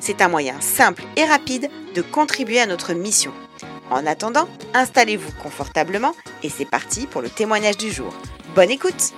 [0.00, 3.34] C'est un moyen simple et rapide de contribuer à notre mission.
[3.90, 8.14] En attendant, installez-vous confortablement et c'est parti pour le témoignage du jour.
[8.54, 9.12] Bonne écoute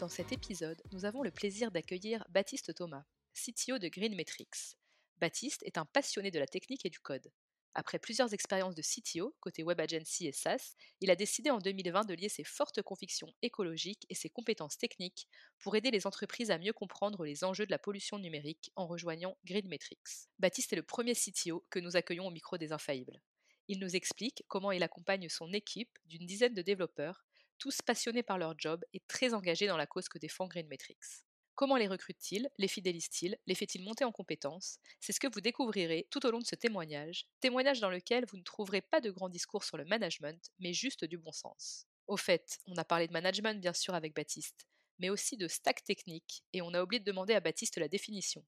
[0.00, 4.76] Dans cet épisode, nous avons le plaisir d'accueillir Baptiste Thomas, CTO de Green Metrics.
[5.20, 7.30] Baptiste est un passionné de la technique et du code.
[7.78, 12.06] Après plusieurs expériences de CTO, côté Web Agency et SaaS, il a décidé en 2020
[12.06, 15.28] de lier ses fortes convictions écologiques et ses compétences techniques
[15.60, 19.38] pour aider les entreprises à mieux comprendre les enjeux de la pollution numérique en rejoignant
[19.44, 20.26] Gridmetrics.
[20.40, 23.22] Baptiste est le premier CTO que nous accueillons au micro des Infaillibles.
[23.68, 27.24] Il nous explique comment il accompagne son équipe d'une dizaine de développeurs,
[27.58, 31.27] tous passionnés par leur job et très engagés dans la cause que défend Gridmetrics.
[31.58, 32.48] Comment les recrute-t-il?
[32.58, 33.36] Les fidélise-t-il?
[33.48, 34.78] Les fait-il monter en compétences?
[35.00, 38.36] C'est ce que vous découvrirez tout au long de ce témoignage, témoignage dans lequel vous
[38.36, 41.88] ne trouverez pas de grands discours sur le management, mais juste du bon sens.
[42.06, 44.68] Au fait, on a parlé de management bien sûr avec Baptiste,
[45.00, 48.44] mais aussi de stack technique, et on a oublié de demander à Baptiste la définition.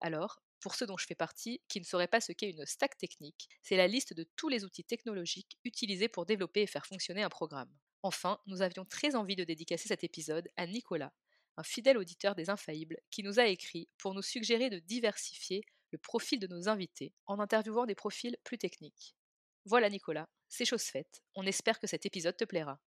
[0.00, 2.96] Alors, pour ceux dont je fais partie, qui ne sauraient pas ce qu'est une stack
[2.96, 7.22] technique, c'est la liste de tous les outils technologiques utilisés pour développer et faire fonctionner
[7.22, 7.76] un programme.
[8.02, 11.12] Enfin, nous avions très envie de dédicacer cet épisode à Nicolas,
[11.58, 15.98] un fidèle auditeur des Infaillibles, qui nous a écrit pour nous suggérer de diversifier le
[15.98, 19.16] profil de nos invités en interviewant des profils plus techniques.
[19.64, 21.24] Voilà Nicolas, c'est chose faite.
[21.34, 22.80] On espère que cet épisode te plaira.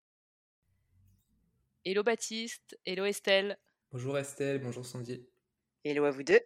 [1.84, 3.58] Hello Baptiste, hello Estelle.
[3.90, 5.26] Bonjour Estelle, bonjour Sandy.
[5.82, 6.40] Hello à vous deux.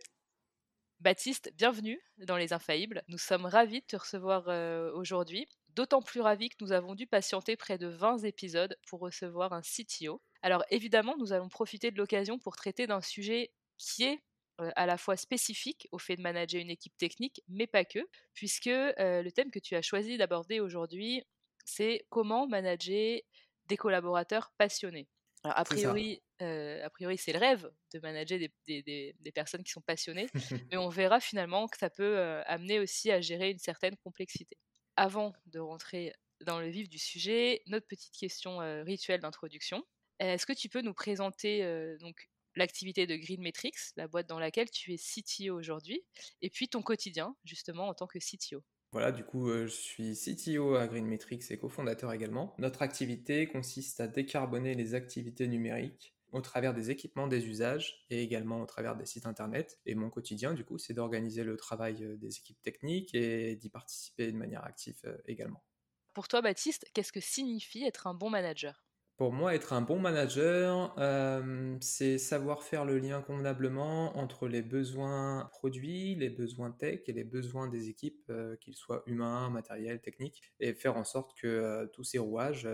[1.00, 3.02] Baptiste, bienvenue dans Les Infaillibles.
[3.08, 5.46] Nous sommes ravis de te recevoir euh, aujourd'hui.
[5.74, 9.60] D'autant plus ravis que nous avons dû patienter près de 20 épisodes pour recevoir un
[9.60, 10.22] CTO.
[10.44, 14.20] Alors évidemment, nous allons profiter de l'occasion pour traiter d'un sujet qui est
[14.58, 18.00] à la fois spécifique au fait de manager une équipe technique, mais pas que,
[18.34, 21.24] puisque le thème que tu as choisi d'aborder aujourd'hui,
[21.64, 23.20] c'est comment manager
[23.64, 25.08] des collaborateurs passionnés.
[25.44, 29.80] Alors, a priori, a priori, c'est le rêve de manager des, des, personnes qui sont
[29.80, 30.28] passionnées,
[30.70, 34.58] mais on verra finalement que ça peut amener aussi à gérer une certaine complexité.
[34.96, 36.12] Avant de rentrer
[36.42, 39.82] dans le vif du sujet, notre petite question rituelle d'introduction.
[40.18, 44.70] Est-ce que tu peux nous présenter donc l'activité de Green Metrics, la boîte dans laquelle
[44.70, 46.02] tu es CTO aujourd'hui,
[46.40, 50.76] et puis ton quotidien justement en tant que CTO voilà, du coup, je suis CTO
[50.76, 52.54] à Green Metrics et cofondateur également.
[52.58, 58.22] Notre activité consiste à décarboner les activités numériques au travers des équipements, des usages et
[58.22, 59.80] également au travers des sites internet.
[59.84, 64.30] Et mon quotidien, du coup, c'est d'organiser le travail des équipes techniques et d'y participer
[64.30, 65.64] de manière active également.
[66.12, 68.83] Pour toi, Baptiste, qu'est-ce que signifie être un bon manager?
[69.16, 74.60] Pour moi, être un bon manager, euh, c'est savoir faire le lien convenablement entre les
[74.60, 80.00] besoins produits, les besoins tech et les besoins des équipes, euh, qu'ils soient humains, matériels,
[80.00, 82.68] techniques, et faire en sorte que euh, tous ces rouages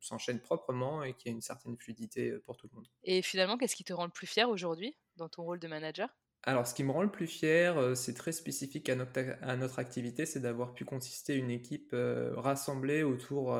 [0.00, 2.86] s'enchaînent proprement et qu'il y ait une certaine fluidité pour tout le monde.
[3.02, 6.08] Et finalement, qu'est-ce qui te rend le plus fier aujourd'hui dans ton rôle de manager?
[6.44, 9.78] Alors, ce qui me rend le plus fier, c'est très spécifique à notre, à notre
[9.78, 11.94] activité, c'est d'avoir pu consister une équipe
[12.36, 13.56] rassemblée autour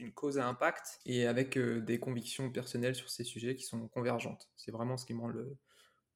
[0.00, 4.48] d'une cause à impact et avec des convictions personnelles sur ces sujets qui sont convergentes.
[4.56, 5.56] C'est vraiment ce qui me rend le,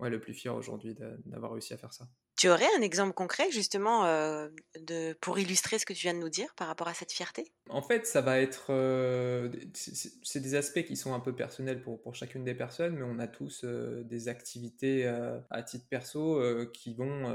[0.00, 0.96] ouais, le plus fier aujourd'hui
[1.26, 2.06] d'avoir réussi à faire ça.
[2.36, 4.48] Tu aurais un exemple concret justement euh,
[4.80, 7.52] de, pour illustrer ce que tu viens de nous dire par rapport à cette fierté?
[7.70, 8.66] En fait, ça va être...
[8.70, 13.04] Euh, c'est des aspects qui sont un peu personnels pour, pour chacune des personnes, mais
[13.04, 15.06] on a tous euh, des activités
[15.50, 16.42] à titre perso
[16.72, 17.30] qui vont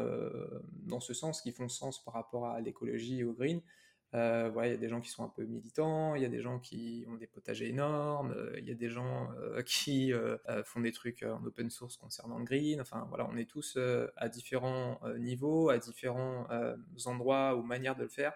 [0.84, 3.62] dans ce sens, qui font sens par rapport à l'écologie et au green.
[4.16, 6.42] Euh, il y a des gens qui sont un peu militants, il y a des
[6.42, 10.12] gens qui ont des potagers énormes, euh, il y a des gens euh, qui
[10.66, 12.82] font des trucs en open source concernant le green.
[12.82, 13.78] Enfin, voilà, on est tous
[14.16, 16.48] à différents niveaux, à différents
[17.06, 18.34] endroits ou manières de le faire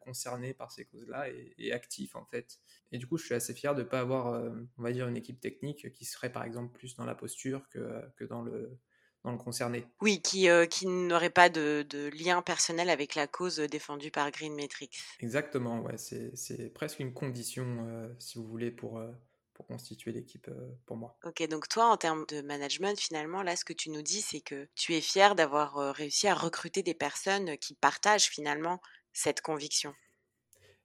[0.00, 2.58] concernés par ces causes-là et, actifs en fait.
[2.92, 4.42] Et du coup, je suis assez fier de ne pas avoir,
[4.76, 8.02] on va dire, une équipe technique qui serait par exemple plus dans la posture que,
[8.16, 8.78] que dans le
[9.24, 9.86] dans le concerné.
[10.00, 14.30] Oui, qui, euh, qui n'aurait pas de, de, lien personnel avec la cause défendue par
[14.30, 14.98] Green Metrics.
[15.20, 19.10] Exactement, ouais, c'est presque une condition, euh, si vous voulez, pour, euh,
[19.54, 20.48] pour constituer l'équipe
[20.86, 21.18] pour moi.
[21.24, 24.40] Ok, donc toi, en termes de management, finalement, là, ce que tu nous dis, c'est
[24.40, 28.80] que tu es fier d'avoir réussi à recruter des personnes qui partagent finalement
[29.12, 29.94] cette conviction.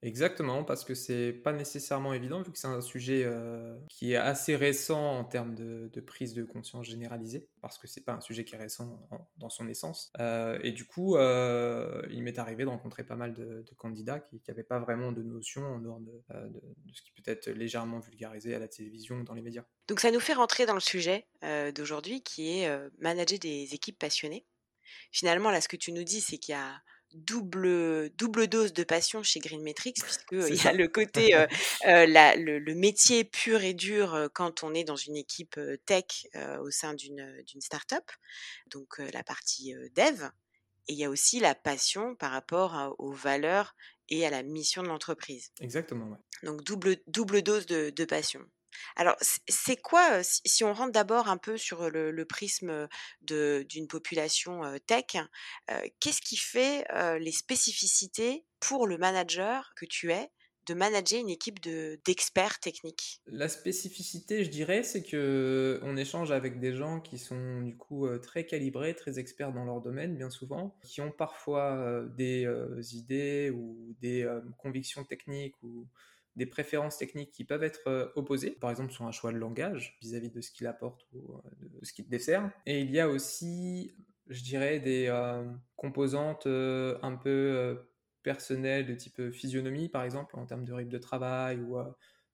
[0.03, 4.17] Exactement, parce que c'est pas nécessairement évident, vu que c'est un sujet euh, qui est
[4.17, 8.43] assez récent en termes de, prise de conscience généralisée, parce que c'est pas un sujet
[8.43, 8.99] qui est récent
[9.37, 10.11] dans son essence.
[10.19, 14.41] Euh, et du coup, euh, il m'est arrivé de rencontrer pas mal de, candidats qui
[14.47, 16.21] n'avaient pas vraiment de notion en dehors de,
[16.93, 19.63] ce qui peut être légèrement vulgarisé à la télévision ou dans les médias.
[19.87, 21.25] Donc ça nous fait rentrer dans le sujet
[21.75, 24.45] d'aujourd'hui, qui est manager des équipes passionnées.
[25.11, 26.81] Finalement, là, ce que tu nous dis, c'est qu'il y a
[27.15, 31.47] double, double dose de passion chez Green Metrics, puisqu'il y a le côté, euh,
[31.87, 36.27] euh, la, le, le, métier pur et dur quand on est dans une équipe tech
[36.61, 38.09] au sein d'une start-up,
[38.67, 40.29] donc la partie dev.
[40.89, 43.73] Et il y a aussi la passion par rapport aux valeurs
[44.09, 45.51] et à la mission de l'entreprise.
[45.61, 46.17] Exactement, ouais.
[46.43, 48.41] Donc double, double dose de, de passion.
[48.95, 52.87] Alors, c'est quoi, si on rentre d'abord un peu sur le, prisme
[53.21, 55.17] d'une population tech,
[55.99, 56.85] qu'est-ce qui fait
[57.19, 60.29] les spécificités pour le manager que tu es
[60.65, 63.21] de manager une équipe d'experts techniques?
[63.27, 68.07] La spécificité, je dirais, c'est que on échange avec des gens qui sont du coup
[68.19, 72.47] très calibrés, très experts dans leur domaine, bien souvent, qui ont parfois des
[72.93, 74.25] idées ou des
[74.57, 75.87] convictions techniques ou
[76.35, 79.97] des préférences techniques qui peuvent être euh, opposées, par exemple sur un choix de langage
[80.01, 82.51] vis-à-vis de ce qu'il apporte ou euh, de ce qu'il dessert.
[82.65, 83.95] Et il y a aussi,
[84.27, 85.43] je dirais, des euh,
[85.75, 87.77] composantes un peu
[88.23, 91.77] personnelles de type physionomie, par exemple, en termes de rythme de travail ou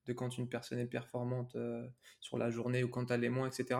[0.10, 1.88] de quand une personne est performante euh,
[2.20, 3.80] sur la journée ou quand elle est moins, etc.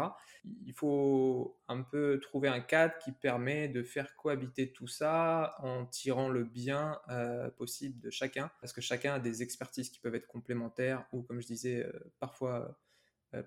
[0.66, 5.86] Il faut un peu trouver un cadre qui permet de faire cohabiter tout ça en
[5.86, 10.16] tirant le bien euh, possible de chacun, parce que chacun a des expertises qui peuvent
[10.16, 12.80] être complémentaires ou, comme je disais, euh, parfois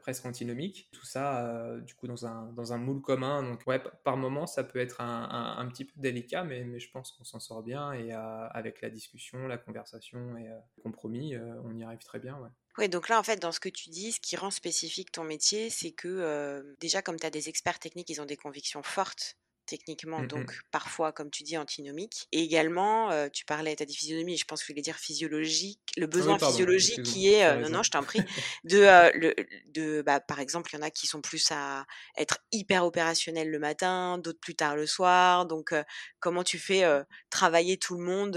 [0.00, 0.88] presque antinomique.
[0.92, 3.42] Tout ça, du coup, dans un, dans un moule commun.
[3.42, 6.88] Donc, ouais, par moment, ça peut être un, un, petit peu délicat, mais, mais je
[6.88, 7.92] pense qu'on s'en sort bien.
[7.92, 11.34] Et avec la discussion, la conversation et le compromis,
[11.64, 12.38] on y arrive très bien.
[12.78, 15.24] Oui, donc là, en fait, dans ce que tu dis, ce qui rend spécifique ton
[15.24, 19.36] métier, c'est que déjà, comme tu as des experts techniques, ils ont des convictions fortes
[19.66, 22.28] techniquement, mmh donc parfois, comme tu dis, antinomique.
[22.32, 25.80] Et également, tu parlais, tu as dit physionomie, je pense que je voulais dire physiologique,
[25.96, 28.20] le ah besoin physiologique qui est, non, non, je t'en prie,
[28.64, 29.34] de, le,
[29.68, 33.50] de bah, par exemple, il y en a qui sont plus à être hyper opérationnels
[33.50, 35.46] le matin, d'autres plus tard le soir.
[35.46, 35.74] Donc,
[36.20, 36.84] comment tu fais
[37.30, 38.32] travailler tout le monde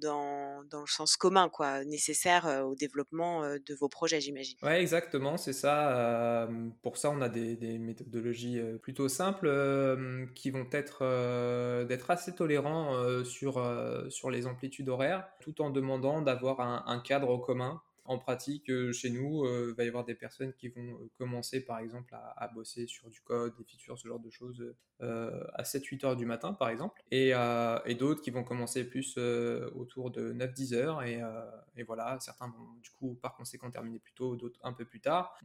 [0.00, 4.56] dans, dans, le sens commun, quoi, nécessaire au développement de vos projets, j'imagine?
[4.62, 6.48] Ouais, exactement, c'est ça.
[6.82, 9.50] pour ça, on a des, des méthodologies plutôt simples
[10.34, 10.65] qui vont
[11.00, 16.60] euh, d'être assez tolérant euh, sur, euh, sur les amplitudes horaires, tout en demandant d'avoir
[16.60, 20.52] un cadre commun en pratique, euh, chez nous, il euh, va y avoir des personnes
[20.52, 24.20] qui vont euh, commencer par exemple à, bosser sur du code, des features, ce genre
[24.20, 27.32] de choses à 7-8 heures du matin par exemple, et,
[27.98, 33.14] d'autres qui vont commencer plus autour de 9-10 heures, et, voilà, certains vont du coup
[33.20, 35.38] par conséquent terminer plus tôt, d'autres un peu plus tard.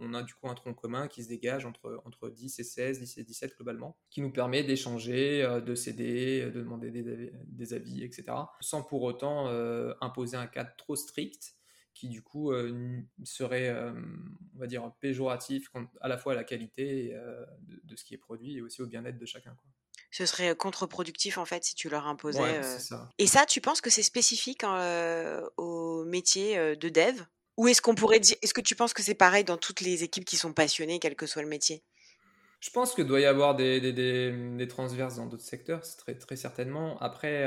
[0.00, 3.00] On, a du coup un tronc commun qui se dégage entre, entre 10 et 16,
[3.00, 8.24] 10 et 17 globalement, qui nous permet d'échanger, de s'aider, de demander des, avis, etc.,
[8.60, 9.48] sans pour autant
[10.00, 11.57] imposer un cadre trop strict
[11.98, 13.92] qui du coup euh, serait, euh,
[14.54, 15.68] on va dire, péjoratif
[16.00, 18.86] à la fois à la qualité euh, de, ce qui est produit et aussi au
[18.86, 19.50] bien-être de chacun.
[19.50, 19.68] Quoi.
[20.12, 22.62] Ce serait contre-productif en fait si tu leur imposais.
[22.62, 23.10] Ça.
[23.18, 27.20] Et ça, tu penses que c'est spécifique hein, au métier de dev?
[27.56, 30.04] Ou est-ce qu'on pourrait dire, est-ce que tu penses que c'est pareil dans toutes les
[30.04, 31.82] équipes qui sont passionnées, quel que soit le métier?
[32.60, 36.36] Je pense que doit y avoir des, des, des, transverses dans d'autres secteurs, très, très
[36.36, 36.98] certainement.
[37.00, 37.42] Après,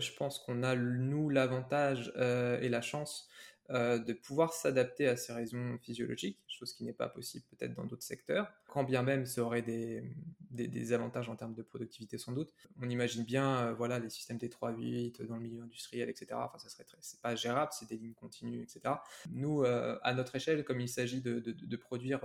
[0.00, 3.28] je pense qu'on a, nous, l'avantage et la chance
[3.70, 7.84] euh, de pouvoir s'adapter à ces raisons physiologiques, chose qui n'est pas possible peut-être dans
[7.84, 10.04] d'autres secteurs, quand bien même ça aurait des,
[10.50, 12.54] des, avantages en termes de productivité sans doute.
[12.80, 16.28] On imagine bien euh, voilà, les systèmes T3-8 dans le milieu industriel, etc.
[16.34, 18.94] Enfin, ça serait c'est pas gérable, c'est des lignes continues, etc.
[19.30, 22.20] Nous, euh, à notre échelle, comme il s'agit de, de, produire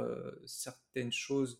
[0.46, 1.60] certaines choses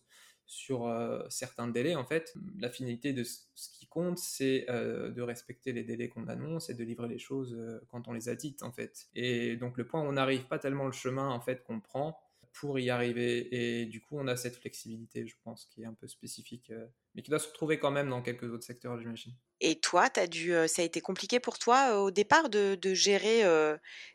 [0.52, 2.34] sur euh, certains délais, en fait.
[2.58, 6.74] La finalité de ce qui compte, c'est euh, de respecter les délais qu'on annonce et
[6.74, 9.06] de livrer les choses euh, quand on les a dites, en fait.
[9.14, 12.20] Et donc, le point où on n'arrive pas tellement le chemin, en fait, qu'on prend
[12.52, 13.48] pour y arriver.
[13.80, 16.70] Et du coup, on a cette flexibilité, je pense, qui est un peu spécifique,
[17.14, 19.32] mais qui doit se retrouver quand même dans quelques autres secteurs, j'imagine.
[19.60, 23.42] Et toi, as dû, ça a été compliqué pour toi au départ de, de gérer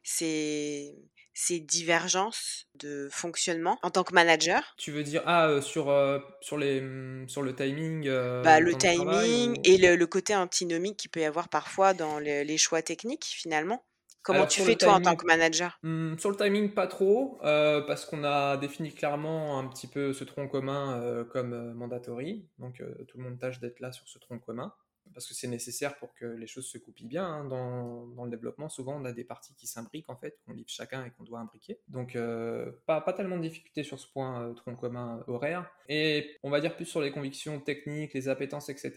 [0.04, 0.96] ces
[1.40, 4.74] ces divergences de fonctionnement en tant que manager?
[4.76, 8.60] Tu veux dire ah euh, sur euh, sur les mmh, sur le timing euh, bah,
[8.60, 13.26] le timing et le, côté antinomique qu'il peut y avoir parfois dans les, choix techniques
[13.26, 13.86] finalement?
[14.24, 15.78] Comment tu fais toi en tant que manager?
[15.84, 20.24] Mmh, Sur le timing, pas trop, parce qu'on a défini clairement un petit peu ce
[20.24, 22.48] tronc commun comme mandatory.
[22.58, 24.74] Donc tout le monde tâche d'être là sur ce tronc commun
[25.18, 27.26] parce que c'est nécessaire pour que les choses se coupent bien.
[27.26, 27.46] Hein.
[27.46, 31.06] Dans, le développement, souvent, on a des parties qui s'imbriquent, en fait, qu'on livre chacun
[31.06, 31.80] et qu'on doit imbriquer.
[31.88, 35.72] Donc, euh, pas, pas, tellement de difficultés sur ce point euh, tronc commun euh, horaire.
[35.90, 38.92] Et on va dire plus sur les convictions techniques, les appétences, etc.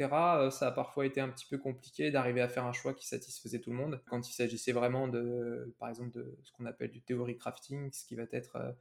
[0.51, 3.61] ça a parfois été un petit peu compliqué d'arriver à faire un choix qui satisfaisait
[3.61, 4.03] tout le monde.
[4.07, 8.05] Quand il s'agissait vraiment de, par exemple, de ce qu'on appelle du theory crafting, ce
[8.05, 8.75] qui va être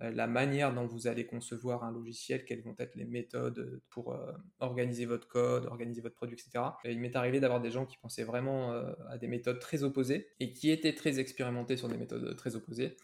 [0.00, 4.32] la manière dont vous allez concevoir un logiciel, quelles vont être les méthodes pour euh,
[4.58, 6.64] organiser votre code, organiser votre produit, etc.
[6.84, 9.82] Et il m'est arrivé d'avoir des gens qui pensaient vraiment euh, à des méthodes très
[9.82, 12.96] opposées et qui étaient très expérimentés sur des méthodes très opposées.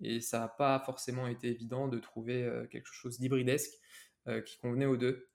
[0.00, 3.72] Et ça n'a pas forcément été évident de trouver quelque chose d'hybridesque
[4.46, 5.28] qui convenait aux deux.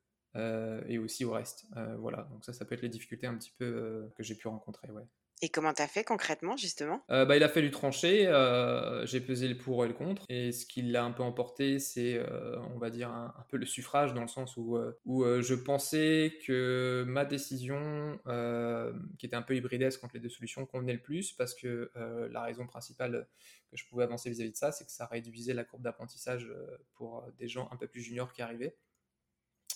[0.88, 1.65] et aussi au reste.
[1.98, 4.88] voilà, donc ça, ça peut être les difficultés un petit peu que j'ai pu rencontrer.
[5.44, 7.04] Et comment t'as fait concrètement, justement?
[7.10, 10.54] Euh, bah, Il a fallu trancher, euh, j'ai pesé le pour et le contre, et
[10.54, 14.14] ce qui l'a un peu emporté, c'est, euh, on va dire, un, peu le suffrage,
[14.14, 18.18] dans le sens où, je pensais que ma décision,
[19.20, 21.92] qui était un peu hybridesque entre les deux solutions, convenait le plus, parce que
[22.32, 23.28] la raison principale
[23.70, 26.50] que je pouvais avancer vis-à-vis -vis de ça, c'est que ça réduisait la courbe d'apprentissage
[26.94, 28.78] pour des gens un peu plus juniors qui arrivaient.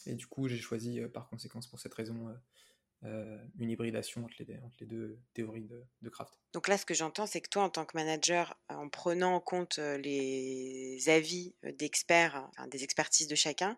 [0.06, 2.34] Et du coup, j'ai choisi par conséquence pour cette raison
[3.04, 6.34] euh, une hybridation entre les, deux théories de, de, Craft.
[6.54, 9.40] Donc là, ce que j'entends, c'est que toi, en tant que manager, en prenant en
[9.40, 13.78] compte euh, les avis euh, d'experts, des expertises de chacun,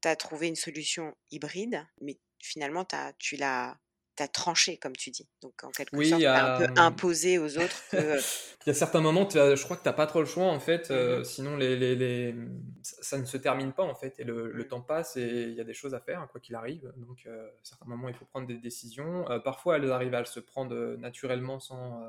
[0.00, 3.78] tu as trouvé une solution hybride, mais finalement, as, tu l'as
[4.16, 5.28] t'as tranché, comme tu dis.
[5.42, 7.96] Donc, en quelque sorte, t'as un peu imposé aux autres que...
[8.66, 10.92] il y a certains moments, je crois que t'as pas trop le choix, en fait.
[11.24, 12.34] Sinon, les, les, les,
[12.82, 14.18] ça ne se termine pas, en fait.
[14.18, 14.68] Et le, le mmh.
[14.68, 16.92] temps passe et il y a des choses à faire, quoi qu'il arrive.
[16.96, 19.24] Donc, à certains moments, il faut prendre des décisions.
[19.44, 22.00] parfois, elles arrivent à se prendre naturellement sans,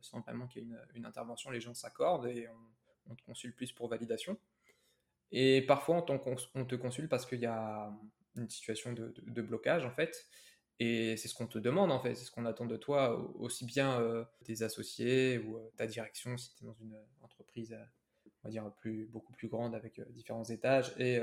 [0.00, 1.50] sans vraiment qu'il y ait une, une, intervention.
[1.50, 4.38] Les gens s'accordent et on, on, te consulte plus pour validation.
[5.32, 6.20] Et parfois, on,
[6.54, 7.90] on te consulte parce qu'il y a
[8.36, 10.28] une situation de, de, de blocage, en fait.
[10.80, 13.64] Et c'est ce qu'on te demande en fait, c'est ce qu'on attend de toi, aussi
[13.64, 17.84] bien euh, tes associés ou euh, ta direction si tu es dans une entreprise, euh,
[18.42, 21.18] on va dire, plus, beaucoup plus grande avec différents étages, et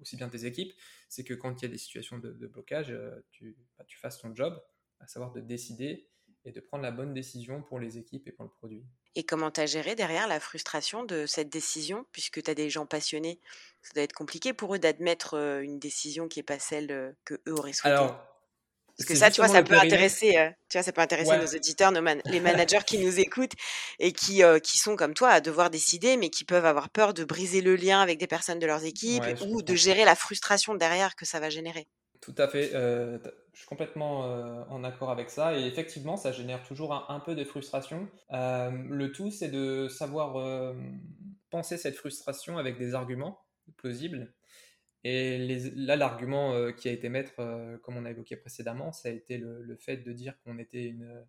[0.00, 0.72] aussi bien tes équipes,
[1.08, 2.96] c'est que quand il y a des situations de, blocage,
[3.32, 4.62] tu, bah, tu fasses ton job,
[5.00, 6.06] à savoir de décider
[6.44, 8.84] et de prendre la bonne décision pour les équipes et pour le produit.
[9.16, 12.70] Et comment tu as géré derrière la frustration de cette décision, puisque tu as des
[12.70, 13.40] gens passionnés?
[13.82, 17.54] Ça doit être compliqué pour eux d'admettre une décision qui n'est pas celle que eux
[17.54, 17.96] auraient souhaité.
[17.96, 18.33] Alors,
[18.96, 21.46] parce que ça, tu vois, ça peut intéresser, euh, tu vois, ça peut intéresser nos
[21.46, 23.54] auditeurs, nos les managers qui nous écoutent
[23.98, 27.12] et qui, euh, qui sont comme toi à devoir décider, mais qui peuvent avoir peur
[27.12, 30.74] de briser le lien avec des personnes de leurs équipes ou de gérer la frustration
[30.74, 31.88] derrière que ça va générer.
[32.20, 32.70] Tout à fait.
[32.74, 33.18] Euh,
[33.52, 34.20] je suis complètement
[34.70, 35.56] en accord avec ça.
[35.58, 38.08] Et effectivement, ça génère toujours un, un peu de frustration.
[38.30, 40.74] le tout, c'est de savoir
[41.50, 43.40] penser cette frustration avec des arguments
[43.76, 44.32] plausibles
[45.04, 49.10] et là, l'argument euh, qui a été mettre, euh, comme on a évoqué précédemment, ça
[49.10, 51.22] a été le, fait de dire qu'on était une,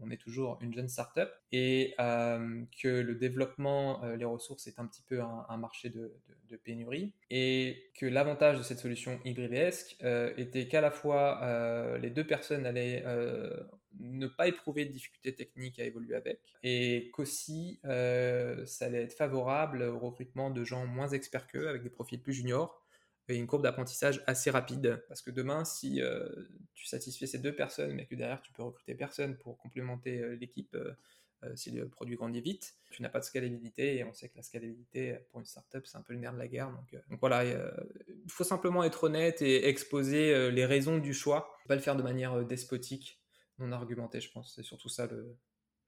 [0.00, 4.86] on est toujours une jeune start-up et euh, que le développement, les ressources est un
[4.86, 6.12] petit peu un, marché de,
[6.64, 9.96] pénurie et que l'avantage de cette solution hybridesque
[10.36, 13.04] était qu'à la fois les deux personnes allaient
[14.00, 19.82] ne pas éprouver de difficultés techniques à évoluer avec et qu'aussi ça allait être favorable
[19.82, 22.82] au recrutement de gens moins experts qu'eux avec des profils plus juniors
[23.36, 25.04] une courbe d'apprentissage assez rapide.
[25.08, 26.28] Parce que demain, si euh,
[26.74, 30.36] tu satisfais ces deux personnes, mais que derrière tu peux recruter personne pour complémenter euh,
[30.36, 33.96] l'équipe, euh, si le produit grandit vite, tu n'as pas de scalabilité.
[33.96, 36.38] Et on sait que la scalabilité pour une startup, c'est un peu le nerf de
[36.38, 36.70] la guerre.
[36.70, 41.76] Donc, donc voilà, Il faut simplement être honnête et exposer les raisons du choix, pas
[41.76, 43.20] le faire de manière despotique,
[43.58, 44.52] non argumentée, je pense.
[44.52, 45.36] C'est surtout ça le,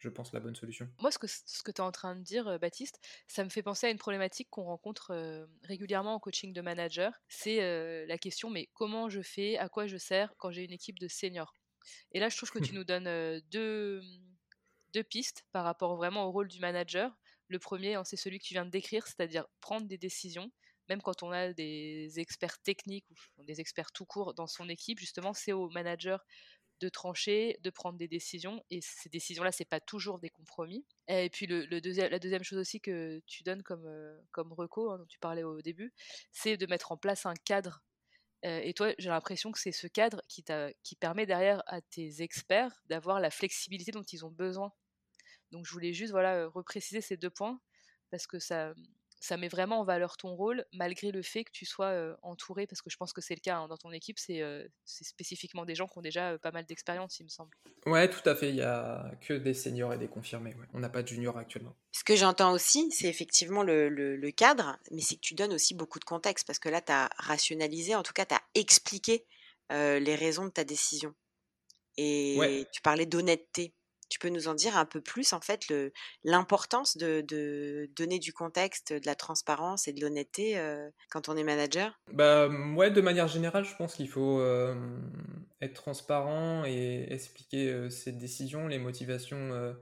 [0.01, 0.89] je pense, la bonne solution.
[0.99, 3.63] Moi, ce que, ce que tu es en train de dire, Baptiste, ça me fait
[3.63, 7.13] penser à une problématique qu'on rencontre régulièrement en coaching de manager.
[7.29, 10.99] C'est la question, mais comment je fais, à quoi je sers quand j'ai une équipe
[10.99, 11.55] de seniors?
[12.13, 14.03] Et là, je trouve que tu nous donnes deux,
[14.93, 17.17] deux pistes par rapport vraiment au rôle du manager.
[17.49, 20.51] Le premier, hein, c'est celui que tu viens de décrire, c'est-à-dire prendre des décisions
[20.91, 23.07] même quand on a des experts techniques
[23.39, 26.27] ou des experts tout court dans son équipe, justement, c'est au manager
[26.81, 28.65] de trancher, de prendre des décisions.
[28.71, 30.85] Et ces décisions-là, c'est pas toujours des compromis.
[31.09, 35.19] Et puis la deuxième chose aussi que tu donnes comme, euh, comme hein, dont tu
[35.19, 35.93] parlais au début,
[36.33, 37.83] c'est de mettre en place un cadre.
[38.47, 40.45] Euh, et toi, j'ai l'impression que c'est ce cadre qui,
[40.83, 44.73] qui permet derrière à tes experts d'avoir la flexibilité dont ils ont besoin.
[45.51, 47.61] Donc je voulais juste voilà, repréciser ces deux points
[48.11, 48.73] parce que ça,
[49.21, 52.81] ça met vraiment en valeur ton rôle, malgré le fait que tu sois entouré, parce
[52.81, 54.43] que je pense que c'est le cas hein, dans ton équipe, c'est
[54.85, 57.55] spécifiquement des gens qui ont déjà pas mal d'expérience, il me semble.
[57.87, 60.89] Ouais, tout à fait, il n'y a que des seniors et des confirmés, on n'a
[60.89, 61.77] pas de juniors actuellement.
[61.93, 65.99] Ce que j'entends aussi, c'est effectivement le, cadre, mais c'est que tu donnes aussi beaucoup
[65.99, 69.27] de contexte, parce que là, tu as rationalisé, en tout cas, tu as expliqué
[69.71, 71.15] les raisons de ta décision.
[71.99, 73.75] Et tu parlais d'honnêteté.
[74.11, 75.73] Tu peux nous en dire un peu plus, en fait,
[76.25, 80.61] l'importance de, donner du contexte, de la transparence et de l'honnêteté
[81.11, 81.99] quand on est manager?
[82.13, 84.43] Bah, ouais, de manière générale, je pense qu'il faut
[85.61, 89.77] être transparent et expliquer ses décisions, les motivations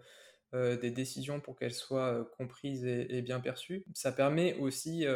[0.53, 3.85] des décisions pour qu'elles soient comprises et, bien perçues.
[3.95, 5.07] Ça permet aussi,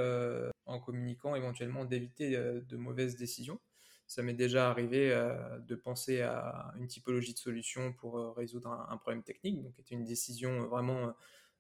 [0.66, 3.60] en communiquant éventuellement, d'éviter de mauvaises décisions.
[4.06, 8.68] Ça m'est déjà arrivé euh, de penser à une typologie de solution pour euh, résoudre
[8.88, 11.14] un, problème technique, donc c'était une décision vraiment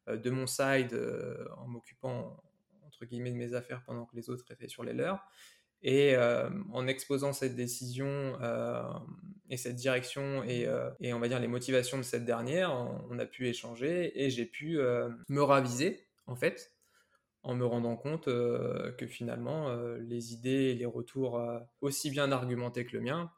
[0.08, 0.98] euh, de mon side
[1.56, 2.42] en m'occupant
[2.86, 5.24] entre guillemets de mes affaires pendant que les autres étaient sur les leurs.
[5.84, 8.38] Et en exposant cette décision
[9.50, 10.68] et cette direction et,
[11.00, 12.72] et, on va dire les motivations de cette dernière,
[13.10, 14.78] on a pu échanger et j'ai pu
[15.28, 16.72] me raviser en fait
[17.42, 22.10] en me rendant compte euh, que finalement, euh, les idées et les retours euh, aussi
[22.10, 23.30] bien argumentés que le mien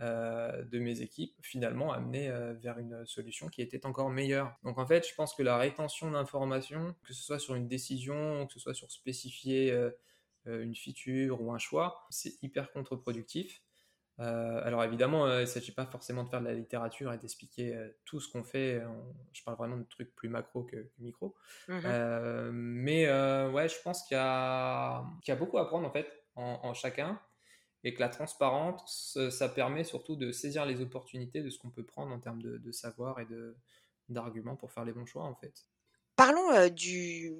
[0.00, 4.52] de mes équipes, finalement, amenaient vers une solution qui était encore meilleure.
[4.64, 8.44] Donc en fait, je pense que la rétention d'informations, que ce soit sur une décision,
[8.48, 9.72] que ce soit sur spécifier
[10.44, 13.62] une feature ou un choix, c'est hyper contre-productif.
[14.22, 17.18] Euh, alors évidemment, euh, il ne s'agit pas forcément de faire de la littérature et
[17.18, 18.80] d'expliquer euh, tout ce qu'on fait.
[19.32, 21.34] je parle vraiment de trucs plus macro que, micro.
[21.68, 23.06] Mmh mais
[23.48, 27.20] ouais, je pense qu'il y, a beaucoup à prendre en fait en, chacun
[27.84, 31.84] et que la transparence, ça permet surtout de saisir les opportunités de ce qu'on peut
[31.84, 33.26] prendre en termes de, de savoir et
[34.08, 35.66] d'arguments pour faire les bons choix en fait.
[36.14, 37.32] Parlons du,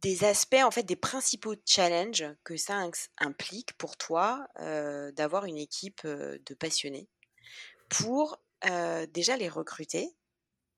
[0.00, 4.46] des aspects, en fait, des principaux challenges que ça implique pour toi
[5.16, 7.08] d'avoir une équipe de passionnés
[7.88, 8.38] pour
[9.12, 10.08] déjà les recruter,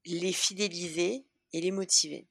[0.06, 2.28] les fidéliser et les motiver?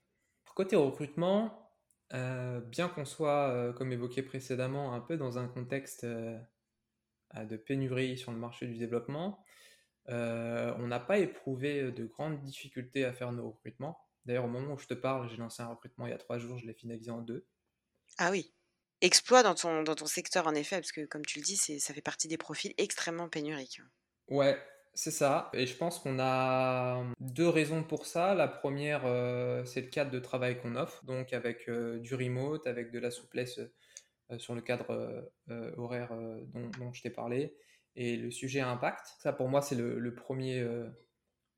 [0.56, 1.72] Côté recrutement,
[2.12, 8.38] bien qu'on soit, comme évoqué précédemment, un peu dans un contexte de pénurie sur le
[8.38, 9.46] marché du développement,
[10.08, 14.00] on n'a pas éprouvé de grandes difficultés à faire nos recrutements.
[14.30, 16.38] D'ailleurs, au moment où je te parle, j'ai lancé un recrutement il y a trois
[16.38, 17.48] jours, je l'ai finalisé en deux.
[18.20, 18.54] Ah oui.
[19.02, 21.96] Exploit dans ton, dans ton secteur, en effet, parce que comme tu le dis, ça
[21.96, 23.82] fait partie des profils extrêmement pénuriques.
[24.28, 24.56] Ouais,
[24.94, 25.50] c'est ça.
[25.54, 28.36] Et je pense qu'on a deux raisons pour ça.
[28.36, 32.68] La première, euh, c'est le cadre de travail qu'on offre, donc avec euh, du remote,
[32.68, 33.60] avec de la souplesse
[34.30, 35.28] euh, sur le cadre
[35.76, 36.14] horaire
[36.78, 37.56] dont, je t'ai parlé,
[37.96, 39.08] et le sujet impact.
[39.24, 40.64] Ça, pour moi, c'est le, le, premier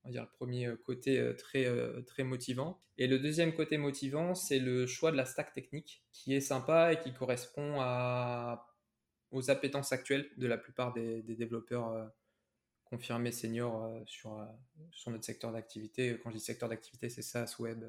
[0.04, 2.82] on va dire le premier euh, côté euh, très, euh, très motivant.
[2.98, 6.94] Et le deuxième côté motivant, c'est le choix de la stack technique, qui est sympa
[6.94, 7.78] et qui correspond
[9.32, 12.12] aux appétences actuelles de la plupart des, développeurs
[12.84, 14.48] confirmés seniors sur,
[14.92, 16.20] sur notre secteur d'activité.
[16.22, 17.84] Quand je dis secteur d'activité, c'est SaaS, web,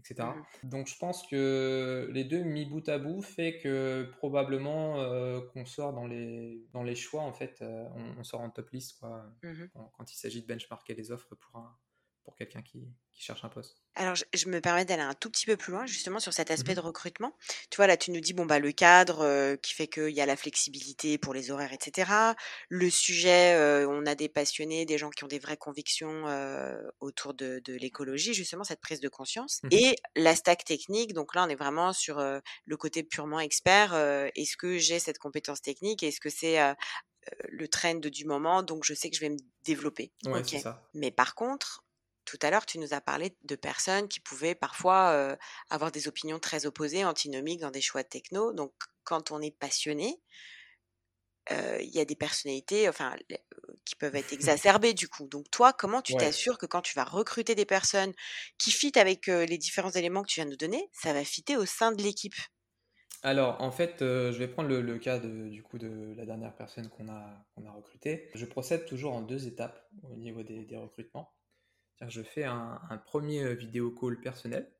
[0.00, 0.28] etc.
[0.28, 0.68] Mmh.
[0.68, 5.64] Donc je pense que les deux mis bout à bout fait que probablement euh, qu'on
[5.64, 7.86] sort dans les, dans les choix, en fait, euh,
[8.18, 9.64] on, sort en top list quoi, mmh
[9.96, 11.76] quand, il s'agit de benchmarker les offres pour, un,
[12.24, 13.76] pour quelqu'un qui, qui cherche un poste.
[13.96, 16.72] Alors, je, me permets d'aller un tout petit peu plus loin, justement, sur cet aspect
[16.72, 17.36] mmh de recrutement.
[17.70, 20.20] Tu vois, là, tu nous dis, bon, bah, le cadre euh, qui fait qu'il y
[20.20, 22.10] a la flexibilité pour les horaires, etc.
[22.68, 26.76] Le sujet, euh, on a des passionnés, des gens qui ont des vraies convictions euh,
[26.98, 29.60] autour de, l'écologie, justement, cette prise de conscience.
[29.62, 33.94] Mmh Et la stack technique, donc là, on est vraiment sur le côté purement expert.
[34.34, 36.58] Est-ce que j'ai cette compétence technique Est-ce que c'est
[37.48, 40.12] le trend du moment Donc, je sais que je vais me développer.
[40.26, 40.88] Ouais, c'est ça.
[40.94, 41.83] Mais par contre,
[42.24, 45.36] tout à l'heure, tu nous as parlé de personnes qui pouvaient parfois
[45.70, 48.52] avoir des opinions très opposées, antinomiques dans des choix techno.
[48.52, 48.72] Donc,
[49.04, 50.20] quand on est passionné,
[51.50, 53.14] il y a des personnalités enfin,
[53.84, 54.32] qui peuvent être
[54.80, 55.28] exacerbées du coup.
[55.28, 58.12] Donc, toi, comment tu t'assures que quand tu vas recruter des personnes
[58.58, 61.56] qui fitent avec les différents éléments que tu viens de nous donner, ça va fitter
[61.56, 62.34] au sein de l'équipe?
[63.24, 66.90] Alors, en fait, je vais prendre le, cas de, du coup de la dernière personne
[66.90, 68.28] qu'on a, qu'on a recrutée.
[68.34, 71.32] Je procède toujours en deux étapes au niveau des, recrutements.
[72.08, 74.70] Je fais un, premier vidéo call personnel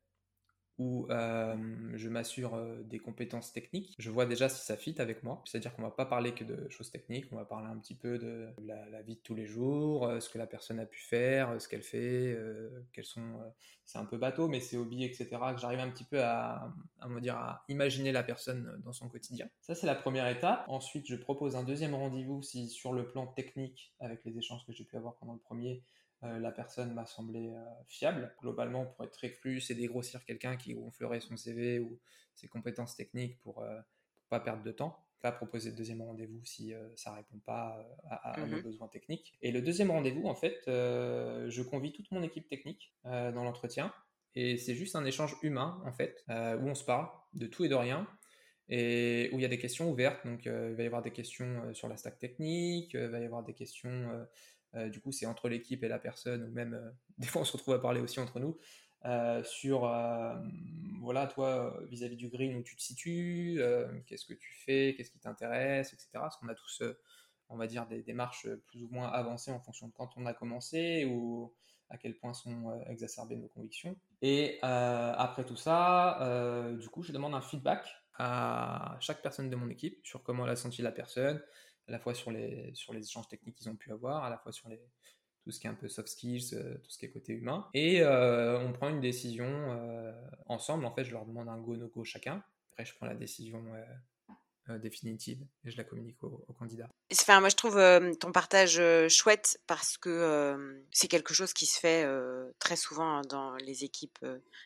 [0.77, 3.95] où je m'assure des compétences techniques.
[3.97, 5.41] Je vois déjà si ça fit avec moi.
[5.45, 8.17] C'est-à-dire qu'on va pas parler que de choses techniques, on va parler un petit peu
[8.17, 11.69] de la, vie de tous les jours, ce que la personne a pu faire, ce
[11.69, 12.37] qu'elle fait,
[12.91, 13.39] quels sont.
[13.85, 15.29] c'est un peu bateau, mais c'est hobby, etc.
[15.53, 19.47] Que j'arrive un petit peu à, à, dire, à imaginer la personne dans son quotidien.
[19.61, 20.65] Ça, c'est la première étape.
[20.67, 24.73] Ensuite, je propose un deuxième rendez-vous si sur le plan technique, avec les échanges que
[24.73, 28.33] j'ai pu avoir pendant le premier, euh, la personne m'a semblé euh, fiable.
[28.41, 31.99] Globalement, pour être très cru, c'est dégrossir quelqu'un qui gonflerait son CV ou
[32.35, 33.81] ses compétences techniques pour ne euh,
[34.29, 34.97] pas perdre de temps.
[35.21, 39.35] Pas proposer le deuxième rendez-vous si ça ne répond pas à, nos mmh besoins techniques.
[39.41, 43.91] Et le deuxième rendez-vous, en fait, je convie toute mon équipe technique dans l'entretien.
[44.35, 47.69] Et c'est juste un échange humain, en fait, où on se parle de tout et
[47.69, 48.07] de rien
[48.69, 50.25] et où il y a des questions ouvertes.
[50.25, 53.43] Donc, il va y avoir des questions sur la stack technique, il va y avoir
[53.43, 54.25] des questions euh,
[54.89, 57.53] du coup, c'est entre l'équipe et la personne, ou même euh, des fois on se
[57.53, 58.57] retrouve à parler aussi entre nous.
[59.05, 59.81] Euh, sur
[60.99, 63.61] voilà toi vis-à-vis du green où tu te situes,
[64.07, 66.09] qu'est-ce que tu fais, qu'est-ce qui t'intéresse, etc.
[66.13, 66.81] Parce qu'on a tous,
[67.49, 70.33] on va dire, des démarches plus ou moins avancées en fonction de quand on a
[70.33, 71.53] commencé ou
[71.91, 73.95] à quel point sont exacerbées nos convictions?
[74.23, 77.85] Et après tout ça, du coup, je demande un feedback
[78.17, 81.41] à chaque personne de mon équipe sur comment elle a senti la personne,
[81.87, 84.37] à la fois sur les, sur les échanges techniques qu'ils ont pu avoir, à la
[84.37, 84.81] fois sur les,
[85.45, 87.69] tout ce qui est un peu soft skills, euh, tout ce qui est côté humain.
[87.75, 90.11] Et euh, on prend une décision euh,
[90.47, 90.85] ensemble.
[90.85, 92.43] En fait, je leur demande un go, no go chacun.
[92.71, 93.63] Après, je prends la décision
[94.81, 96.89] définitive et je la communique au, candidat.
[97.13, 97.79] Enfin, moi, je trouve
[98.19, 102.05] ton partage chouette parce que c'est quelque chose qui se fait
[102.59, 104.19] très souvent dans les équipes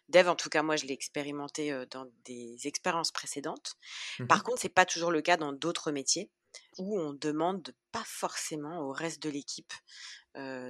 [0.08, 0.28] dev.
[0.28, 3.76] En tout cas, moi, je l'ai expérimenté dans des expériences précédentes.
[4.18, 6.32] Mmh Par contre, c'est pas toujours le cas dans d'autres métiers
[6.78, 9.74] où on demande pas forcément au reste de l'équipe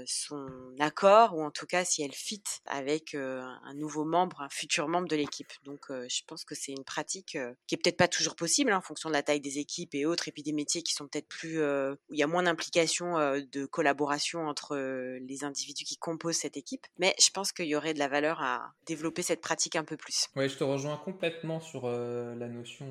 [0.05, 0.47] son
[0.79, 5.07] accord ou en tout cas si elle fit avec un nouveau membre, un futur membre
[5.07, 5.51] de l'équipe.
[5.63, 7.37] Donc je pense que c'est une pratique
[7.67, 10.05] qui est peut-être pas toujours possible hein, en fonction de la taille des équipes et
[10.05, 13.15] autres et puis des métiers qui sont peut-être plus où il y a moins d'implication
[13.17, 14.75] de collaboration entre
[15.19, 16.87] les individus qui composent cette équipe.
[16.97, 19.97] Mais je pense qu'il y aurait de la valeur à développer cette pratique un peu
[19.97, 20.27] plus.
[20.35, 22.87] Oui, je te rejoins complètement sur la notion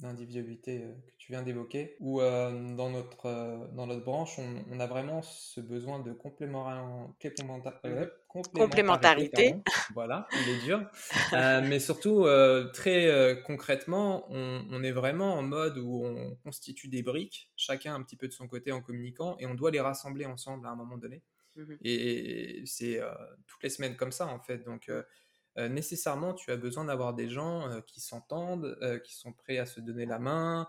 [0.00, 5.22] d'individualité que tu viens d'évoquer, où dans notre dans notre branche on, on a vraiment
[5.22, 6.12] ce besoin de
[8.28, 9.56] mmh complémentarité.
[9.94, 10.86] Voilà, il est dur.
[11.32, 16.88] Euh, mais surtout, euh, très euh, concrètement, on, est vraiment en mode où on constitue
[16.88, 19.80] des briques, chacun un petit peu de son côté en communiquant, et on doit les
[19.80, 21.22] rassembler ensemble à un moment donné.
[21.56, 23.00] Mmh et, c'est
[23.46, 24.58] toutes les semaines comme ça, en fait.
[24.58, 24.90] Donc,
[25.68, 30.06] nécessairement, tu as besoin d'avoir des gens qui s'entendent, qui sont prêts à se donner
[30.06, 30.68] la main,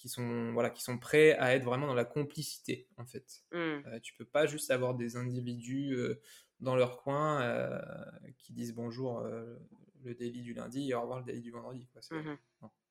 [0.00, 3.44] qui sont voilà qui sont prêts à être vraiment dans la complicité en fait.
[3.52, 3.58] Mmh.
[3.58, 6.20] Euh, tu peux pas juste avoir des individus euh,
[6.58, 7.78] dans leur coin euh,
[8.38, 9.22] qui disent bonjour
[10.02, 12.00] le daily du lundi et au revoir le daily du vendredi quoi.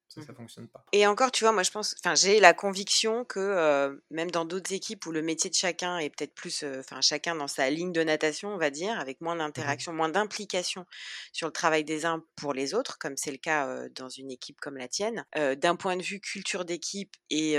[0.10, 0.36] Ça, ça mmh.
[0.36, 0.84] fonctionne pas.
[0.92, 4.74] Et encore, tu vois, moi, je pense, enfin, j'ai la conviction que même dans d'autres
[4.74, 8.04] équipes où le métier de chacun est peut-être plus, enfin, chacun dans sa ligne de
[8.04, 10.86] natation, on va dire, avec moins mmh d'interaction, moins d'implication
[11.32, 14.60] sur le travail des uns pour les autres, comme c'est le cas dans une équipe
[14.60, 17.58] comme la tienne, d'un point de vue culture d'équipe et,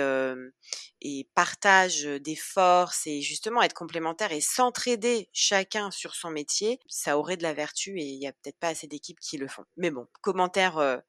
[1.00, 7.18] et partage des forces et justement être complémentaire et s'entraider chacun sur son métier, ça
[7.18, 9.64] aurait de la vertu et il y a peut-être pas assez d'équipes qui le font.
[9.76, 11.00] Mais bon, commentaire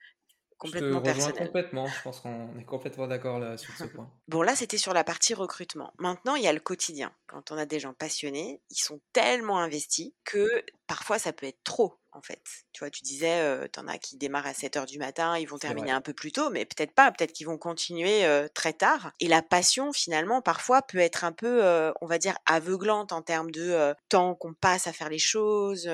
[0.62, 4.08] complètement je te complètement, je pense qu'on est complètement d'accord là, sur ce point.
[4.28, 5.92] Bon, là, c'était sur la partie recrutement.
[5.98, 7.12] Maintenant, il y a le quotidien.
[7.26, 11.64] Quand on a des gens passionnés, ils sont tellement investis que parfois, ça peut être
[11.64, 12.42] trop en fait.
[12.74, 15.38] Tu vois, tu disais, euh, tu en as qui démarrent à 7 heures du matin,
[15.38, 18.74] ils vont terminer un peu plus tôt, mais peut-être pas, peut-être qu'ils vont continuer très
[18.74, 19.12] tard.
[19.20, 21.64] Et la passion, finalement, parfois peut être un peu,
[22.02, 25.90] on va dire, aveuglante en termes de temps qu'on passe à faire les choses.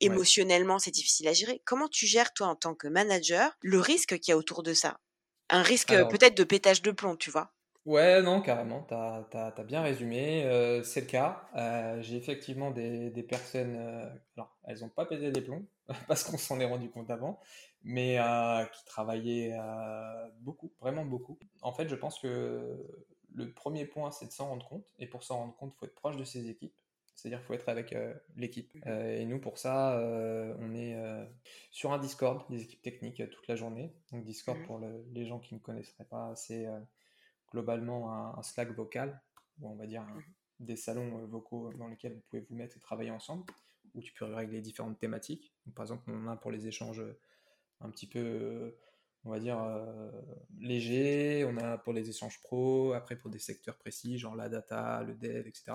[0.00, 1.62] émotionnellement, c'est difficile à gérer.
[1.64, 4.74] Comment tu gères, toi, en tant que manager, le risque qu'il y a autour de
[4.74, 4.98] ça?
[5.50, 7.52] Un risque peut-être de pétage de plomb, tu vois?
[7.84, 10.44] Ouais, non, carrément, tu as, bien résumé.
[10.44, 11.48] Euh, c'est le cas.
[11.56, 15.66] Euh, j'ai effectivement des, personnes, euh, alors elles n'ont pas pété des plombs,
[16.06, 17.40] parce qu'on s'en est rendu compte avant,
[17.82, 18.18] mais
[18.72, 19.58] qui travaillaient
[20.40, 21.38] beaucoup, vraiment beaucoup.
[21.60, 22.86] En fait, je pense que
[23.34, 25.86] le premier point, c'est de s'en rendre compte, et pour s'en rendre compte, il faut
[25.86, 26.74] être proche de ses équipes.
[27.16, 27.94] C'est-à-dire qu'il faut être avec
[28.36, 28.76] l'équipe.
[28.86, 30.00] Et nous, pour ça,
[30.60, 30.96] on est
[31.72, 33.92] sur un Discord, des équipes techniques toute la journée.
[34.12, 34.66] Donc Discord, mmh.
[34.66, 34.80] pour
[35.12, 36.68] les gens qui ne connaisseraient pas, c'est
[37.52, 39.20] globalement un, Slack vocal,
[39.60, 40.22] ou on va dire mmh.
[40.60, 43.44] des salons vocaux dans lesquels vous pouvez vous mettre et travailler ensemble,
[43.94, 45.54] où tu peux régler différentes thématiques.
[45.74, 47.02] par exemple, on a pour les échanges
[47.80, 48.76] un petit peu
[49.24, 49.58] on va dire,
[50.58, 55.02] légers, on a pour les échanges pro, après pour des secteurs précis, genre la data,
[55.04, 55.74] le dev, etc.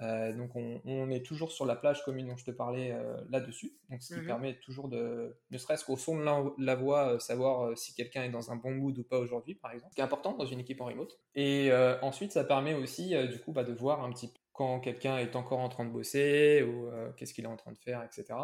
[0.00, 3.76] Euh, donc on, est toujours sur la plage commune dont je te parlais euh, là-dessus,
[3.90, 4.26] donc ce qui mhm.
[4.26, 6.24] permet toujours de, ne serait-ce qu'au son de
[6.58, 9.70] la, voix, euh, savoir si quelqu'un est dans un bon mood ou pas aujourd'hui, par
[9.70, 11.16] exemple, ce qui est important dans une équipe en remote.
[11.36, 11.70] Et
[12.02, 15.34] ensuite, ça permet aussi du coup bah, de voir un petit peu quand quelqu'un est
[15.34, 18.38] encore en train de bosser ou qu'est-ce qu'il est en train de faire, etc.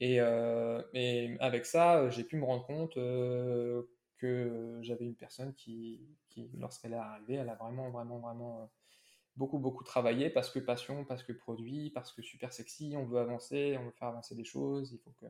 [0.00, 0.16] Et,
[0.94, 6.92] et avec ça, j'ai pu me rendre compte que j'avais une personne qui, qui lorsqu'elle
[6.92, 8.70] est arrivée, elle a vraiment, vraiment, vraiment
[9.36, 13.18] beaucoup, beaucoup travaillé parce que passion, parce que produit, parce que super sexy, on veut
[13.18, 15.26] avancer, on veut faire avancer des choses, il faut que.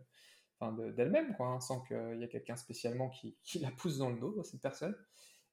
[0.60, 3.10] Enfin, d'elle-même, quoi, hein, sans qu'il y ait quelqu'un spécialement
[3.42, 4.96] qui, la pousse dans le dos, cette personne.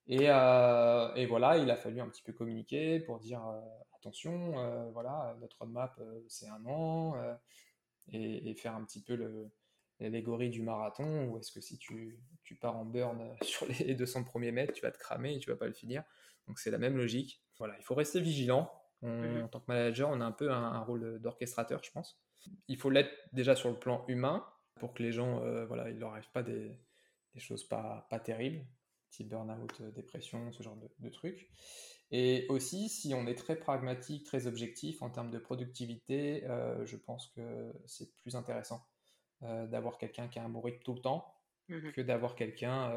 [0.08, 3.62] Et, euh, et, voilà, il a fallu un petit peu communiquer pour dire euh,
[3.98, 7.16] attention, euh, voilà, notre roadmap, c'est un an,
[8.12, 9.16] et, faire un petit peu
[10.00, 14.24] l'allégorie du marathon, ou est-ce que si tu, tu, pars en burn sur les 200
[14.24, 16.04] premiers mètres, tu vas te cramer et tu vas pas le finir.
[16.52, 17.42] Donc c'est la même logique.
[17.60, 18.70] Voilà, il faut rester vigilant.
[19.04, 19.44] Mhm.
[19.44, 22.22] En tant que manager, on a un peu un, rôle d'orchestrateur, je pense.
[22.68, 25.98] Il faut l'être déjà sur le plan humain pour que les gens, euh, voilà, il
[25.98, 26.78] leur arrive pas des,
[27.34, 28.66] des, choses pas, pas terribles,
[29.12, 31.50] type burn-out, euh, dépression, ce genre de, de, trucs.
[32.12, 36.98] Et aussi, si on est très pragmatique, très objectif en termes de productivité, euh, je
[36.98, 38.86] pense que c'est plus intéressant
[39.40, 41.34] d'avoir quelqu'un qui a un bon rythme tout le temps
[41.70, 41.94] mhm.
[41.94, 42.94] que d'avoir quelqu'un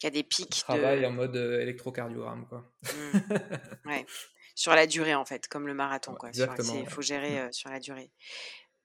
[0.00, 0.50] qui a des pics.
[0.50, 2.64] Qui travaille en mode électrocardiogramme, quoi.
[2.82, 3.88] Mmh.
[3.88, 4.06] ouais.
[4.56, 6.30] Sur la durée, en fait, comme le marathon, quoi.
[6.30, 6.74] Exactement.
[6.74, 7.52] Il faut gérer mmh.
[7.52, 8.10] sur la durée.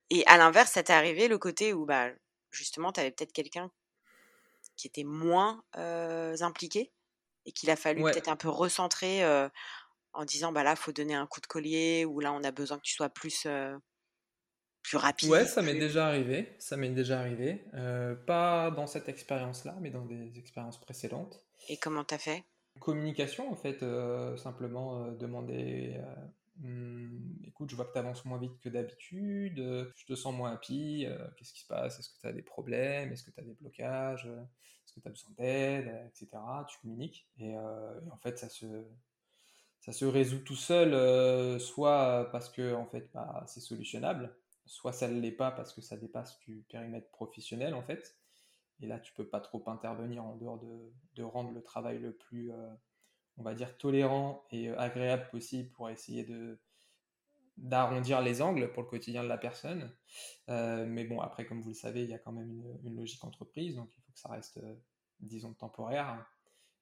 [0.10, 2.10] Et à l'inverse, ça t'est arrivé le côté où, bah,
[2.52, 3.72] justement, tu avais peut-être quelqu'un
[4.78, 6.94] qui était moins impliqué
[7.46, 9.26] et qu'il a fallu peut-être un peu recentrer
[10.14, 12.78] en disant, bah là, faut donner un coup de collier ou là, on a besoin
[12.78, 13.46] que tu sois plus
[14.86, 15.30] plus rapide.
[15.30, 16.54] Ouais, ça m'est déjà arrivé.
[16.60, 17.64] Ça m'est déjà arrivé.
[17.74, 21.44] Euh, pas dans cette expérience-là, mais dans des expériences précédentes.
[21.70, 22.44] Et comment t'as fait?
[22.80, 26.00] Communication, en fait, euh, simplement euh, demander.
[26.58, 30.54] Hmm, écoute, je vois que tu avances moins vite que d'habitude, je te sens moins
[30.54, 32.00] happy, qu'est-ce qui se passe?
[32.00, 33.12] Est-ce que tu as des problèmes?
[33.12, 34.26] Est-ce que tu as des blocages?
[34.26, 35.88] Est-ce que tu as besoin d'aide?
[36.08, 36.30] Etc.
[36.70, 37.28] Tu communiques.
[37.40, 38.86] Et, et, en fait, ça se,
[39.82, 44.34] ça se résout tout seul, soit parce que en fait, bah, c'est solutionnable,
[44.66, 48.18] soit ça ne l'est pas parce que ça dépasse du périmètre professionnel en fait.
[48.82, 52.52] Et là, tu peux pas trop intervenir en dehors de, rendre le travail le plus,
[52.52, 52.74] euh,
[53.38, 56.28] on va dire, tolérant et euh, agréable possible pour essayer
[57.58, 59.96] d'arrondir les angles pour le quotidien de la personne.
[60.50, 62.52] Euh, mais bon, après, comme vous le savez, il y a quand même
[62.84, 64.60] une, logique entreprise, donc il faut que ça reste,
[65.22, 66.26] disons, temporaire.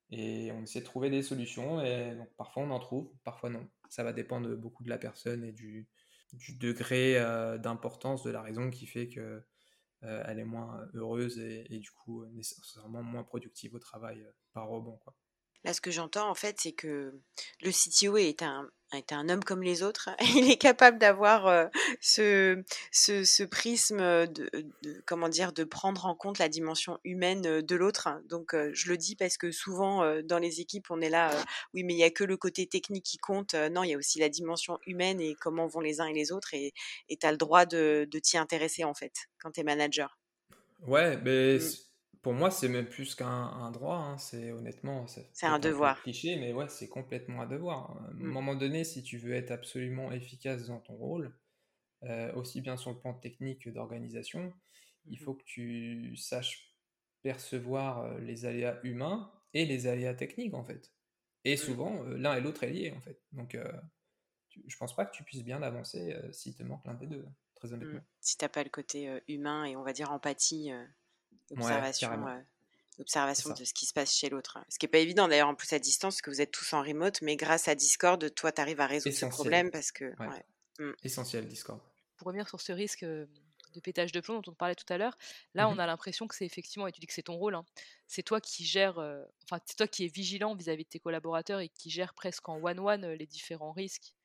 [0.10, 3.68] Et on essaie de trouver des solutions, et parfois on en trouve, parfois non.
[3.90, 5.88] Ça va dépendre beaucoup de la personne et du,
[6.34, 9.44] du degré euh, d'importance de la raison qui fait que
[10.04, 14.68] euh, elle est moins heureuse et, du coup nécessairement moins productive au travail euh, par
[14.68, 15.16] rebond quoi.
[15.66, 17.18] Là, ce que j'entends, en fait, c'est que
[17.62, 20.10] le CTO est un, est un homme comme les autres.
[20.36, 21.66] Il est capable d'avoir euh,
[22.02, 24.50] ce, ce, ce, prisme de,
[25.06, 28.10] comment dire, de prendre en compte la dimension humaine euh, de l'autre.
[28.30, 31.32] Donc, euh, je le dis parce que souvent, dans les équipes, on est là,
[31.74, 33.54] oui, mais il n'y a que le côté technique qui compte.
[33.54, 36.32] non, il y a aussi la dimension humaine et comment vont les uns et les
[36.32, 36.54] autres.
[36.54, 36.74] Et
[37.10, 40.18] tu as le droit de, de t'y intéresser, en fait, quand tu es manager.
[40.86, 41.58] Ouais, mais...
[41.58, 41.93] Mmh
[42.24, 43.98] pour moi, c'est même plus qu'un droit.
[43.98, 45.06] Hein, c'est honnêtement.
[45.08, 46.02] C'est un devoir.
[46.02, 47.92] Cliché, mais ouais, c'est complètement un devoir.
[47.92, 48.24] À un mmh.
[48.24, 51.38] moment donné, si tu veux être absolument efficace dans ton rôle,
[52.04, 54.54] euh, aussi bien sur le plan technique que d'organisation,
[55.06, 56.74] il mmh faut que tu saches
[57.24, 60.94] percevoir euh, les aléas humains et les aléas techniques, en fait.
[61.44, 63.22] Et souvent, euh, l'un et l'autre est lié, en fait.
[63.34, 63.58] Donc,
[64.66, 67.74] je pense pas que tu puisses bien avancer s'il te manque l'un des deux, très
[67.74, 68.00] honnêtement.
[68.22, 70.72] Si t'as pas le côté humain et on va dire empathie
[71.58, 72.40] observation, euh,
[73.00, 74.60] observation de ce qui se passe chez l'autre.
[74.70, 76.74] Ce qui n'est pas évident d'ailleurs en plus à distance, parce que vous êtes tous
[76.74, 80.14] en remote, mais grâce à Discord, toi, tu arrives à résoudre ce problème parce que.
[80.80, 80.92] Mmh.
[81.04, 81.80] Essentiel, Discord.
[82.18, 83.28] Pour revenir sur ce risque euh,
[83.76, 85.18] de pétage de plomb dont on parlait tout à l'heure,
[85.54, 87.56] là, on mmh a l'impression que c'est effectivement, et tu dis que c'est ton rôle,
[87.56, 87.66] hein,
[88.08, 91.60] c'est toi qui gères, euh, enfin, c'est toi qui es vigilant vis-à-vis de tes collaborateurs
[91.60, 94.16] et qui gère presque en one-one les différents risques,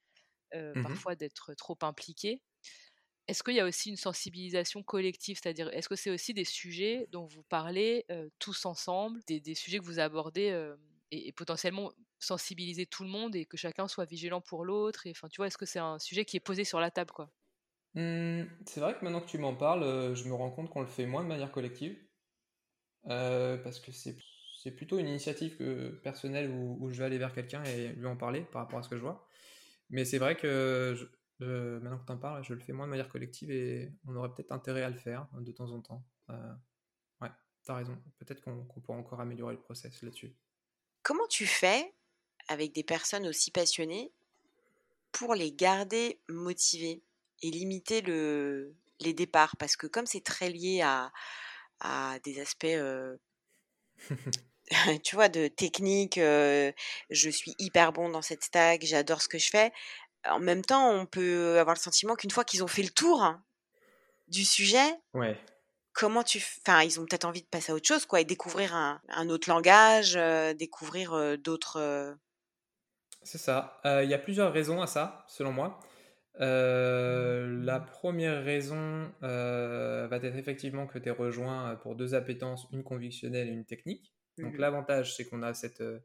[0.54, 2.40] mmh parfois d'être trop impliqué.
[3.28, 5.38] Est-ce qu'il y a aussi une sensibilisation collective?
[5.40, 8.06] C'est-à-dire, est-ce que c'est aussi des sujets dont vous parlez
[8.38, 10.74] tous ensemble, des, sujets que vous abordez
[11.10, 15.06] et, potentiellement sensibiliser tout le monde et que chacun soit vigilant pour l'autre.
[15.10, 17.12] Enfin, tu vois, est-ce que c'est un sujet qui est posé sur la table,
[17.94, 20.88] mmh, C'est vrai que maintenant que tu m'en parles, je me rends compte qu'on le
[20.88, 21.96] fait moins de manière collective,
[23.04, 24.16] parce que c'est
[24.58, 28.16] c'est plutôt une initiative que, personnelle où, je vais aller vers quelqu'un et lui en
[28.16, 29.26] parler par rapport à ce que je vois.
[29.88, 31.10] Mais c'est vrai que
[31.46, 34.31] maintenant que tu en parles, je le fais moins de manière collective et on aurait
[34.31, 36.05] peut-être intérêt à le faire de temps en temps.
[36.31, 36.55] Euh,
[37.20, 37.31] ouais,
[37.64, 37.96] tu as raison.
[38.18, 40.35] Peut-être qu'on pourra encore améliorer le process là-dessus.
[41.03, 41.94] Comment tu fais
[42.48, 44.12] avec des personnes aussi passionnées
[45.12, 47.03] pour les garder motivées
[47.42, 49.57] et limiter le, les départs?
[49.57, 51.12] Parce que comme c'est très lié à,
[51.81, 53.16] à des aspects euh,
[55.05, 59.48] tu vois, de technique, je suis hyper bon dans cette stack, j'adore ce que je
[59.48, 59.72] fais.
[60.26, 63.22] En même temps, on peut avoir le sentiment qu'une fois qu'ils ont fait le tour
[63.22, 63.42] hein,
[64.26, 65.38] du sujet, ouais.
[65.92, 68.74] comment tu, enfin, ils ont peut-être envie de passer à autre chose, quoi, et découvrir
[68.74, 70.14] un, autre langage,
[70.57, 72.16] découvrir d'autres.
[73.22, 73.81] C'est ça.
[73.85, 75.78] Il y a plusieurs raisons à ça, selon moi.
[76.38, 83.48] la première raison va être effectivement que tu es rejoint pour deux appétences, une convictionnelle
[83.48, 84.12] et une technique.
[84.38, 86.00] Donc mmh l'avantage, c'est qu'on a cette euh,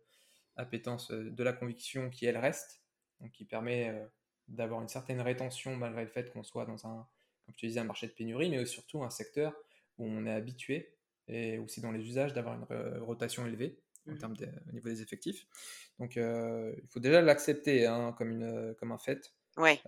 [0.56, 2.83] appétence euh, de la conviction qui, elle, reste,
[3.23, 4.05] donc qui permet euh,
[4.47, 7.07] d'avoir une certaine rétention malgré le fait qu'on soit dans un,
[7.45, 9.55] comme tu disais, un marché de pénurie, mais surtout un secteur
[9.97, 10.93] où on est habitué
[11.27, 14.36] et aussi dans les usages d'avoir une rotation élevée en mmh termes
[14.67, 15.47] au niveau des effectifs.
[15.97, 19.33] Donc il faut déjà l'accepter hein, comme, une, comme un fait.
[19.55, 19.79] Ouais,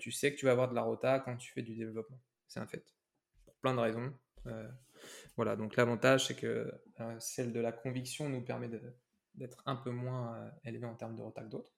[0.00, 2.18] Tu sais que tu vas avoir de la rota quand tu fais du développement.
[2.46, 2.94] C'est un fait.
[3.44, 4.14] Pour plein de raisons.
[5.38, 8.68] Voilà, donc l'avantage, c'est que euh, celle de la conviction nous permet
[9.34, 11.72] d'être un peu moins euh, élevé en termes de retard que d'autres.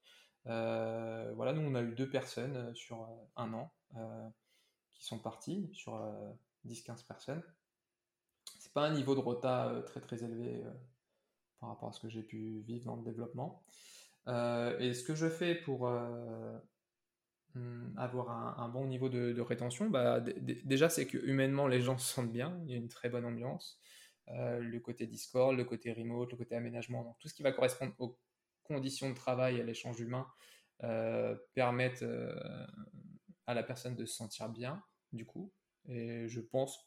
[0.46, 3.72] Euh, voilà, nous, on a eu deux personnes sur un an
[4.92, 6.00] qui sont parties, sur
[6.66, 7.42] 10-15 personnes.
[8.58, 10.62] C'est pas un niveau de rota très très élevé
[11.60, 13.62] par rapport à ce que j'ai pu vivre dans le développement.
[14.26, 15.88] et ce que je fais pour
[17.56, 22.12] Hum, avoir un, bon niveau de, rétention, bah, déjà c'est que humainement les gens se
[22.12, 23.80] sentent bien, il y a une très bonne ambiance.
[24.28, 27.92] Euh, le côté Discord, le côté remote, le côté aménagement, tout ce qui va correspondre
[27.98, 28.16] aux
[28.74, 30.26] conditions de travail à l'échange humain
[30.84, 32.66] euh, permettent euh,
[33.46, 35.52] à la personne de se sentir bien, du coup.
[35.88, 36.78] Et je pense,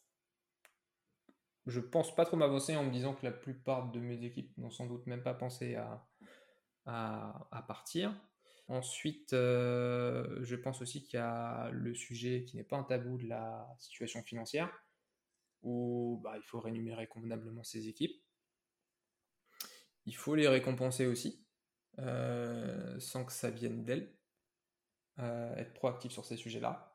[1.66, 4.72] je pense pas trop m'avancer en me disant que la plupart de mes équipes n'ont
[4.72, 6.08] sans doute même pas pensé à,
[6.86, 8.16] à partir.
[8.68, 13.18] Ensuite, euh, je pense aussi qu'il y a le sujet qui n'est pas un tabou
[13.18, 14.72] de la situation financière,
[15.64, 18.24] où bah, il faut rémunérer convenablement ses équipes.
[20.06, 21.46] Il faut les récompenser aussi,
[22.00, 24.10] euh, sans que ça vienne d'elles.
[25.20, 26.90] Euh, être proactif sur ces sujets-là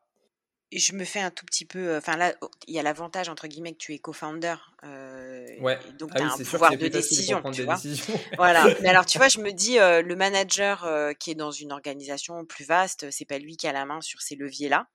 [0.71, 1.97] je me fais un tout petit peu.
[1.97, 2.35] Enfin là,
[2.67, 4.53] il y a l'avantage entre guillemets que tu es co-founder.
[4.83, 5.79] Euh, ouais.
[5.97, 7.41] donc ah tu as un pouvoir de décision.
[7.51, 7.81] Tu vois
[8.37, 8.67] voilà.
[8.81, 12.65] Mais alors tu vois, je me dis le manager qui est dans une organisation plus
[12.65, 14.87] vaste, c'est pas lui qui a la main sur ces leviers-là.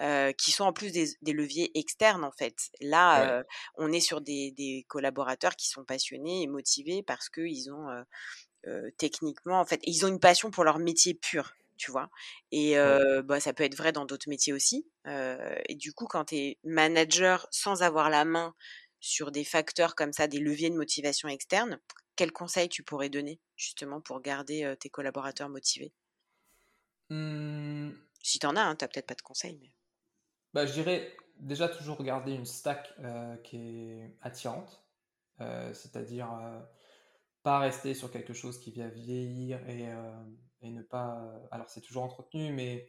[0.00, 2.54] Euh, qui sont en plus des, des, leviers externes en fait.
[2.80, 3.42] Là,
[3.74, 7.88] on est sur des, des, collaborateurs qui sont passionnés et motivés parce qu'ils ont
[8.98, 12.10] techniquement en fait, ils ont une passion pour leur métier pur tu vois?
[12.50, 12.74] Et
[13.24, 14.88] bah, ça peut être vrai dans d'autres métiers aussi.
[15.06, 18.54] et du coup, quand tu es manager sans avoir la main
[19.00, 21.78] sur des facteurs comme ça, des leviers de motivation externe,
[22.16, 25.92] quels conseils tu pourrais donner justement pour garder tes collaborateurs motivés?
[27.10, 27.90] Mmh.
[28.22, 29.58] Si tu en as, hein, tu n'as peut-être pas de conseils.
[29.60, 29.72] Mais...
[30.54, 32.94] Bah, je dirais déjà toujours garder une stack
[33.44, 34.82] qui est attirante,
[35.38, 36.28] c'est-à-dire
[37.56, 39.88] rester sur quelque chose qui vient vieillir et
[40.62, 41.20] et ne pas.
[41.20, 42.88] Euh, alors, c'est toujours entretenu, mais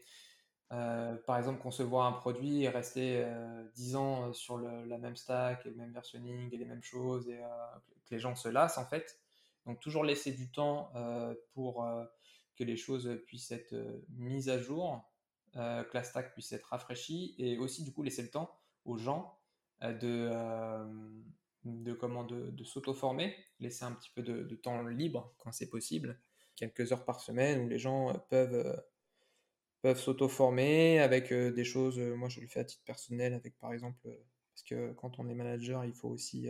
[0.72, 3.26] euh, par exemple, concevoir un produit et rester
[3.76, 7.30] 10 euh, ans sur la même stack et le même versionning et les mêmes choses
[7.30, 7.40] et
[8.06, 9.20] que les gens se lassent en fait.
[9.66, 10.92] Donc, toujours laisser du temps
[11.54, 11.88] pour
[12.56, 13.76] que les choses puissent être
[14.10, 15.04] mises à jour,
[15.54, 19.38] que la stack puisse être rafraîchie et aussi, du coup, laisser le temps aux gens
[19.82, 20.30] de,
[21.66, 25.70] de, comment, de, de s'auto-former, laisser un petit peu de, de temps libre quand c'est
[25.70, 26.20] possible
[26.60, 28.76] quelques heures par semaine où les gens euh, peuvent, euh,
[29.82, 31.98] peuvent s'auto-former avec euh, des choses.
[31.98, 34.00] moi, je le fais à titre personnel avec, par exemple,
[34.54, 36.50] parce que quand on est manager, il faut aussi.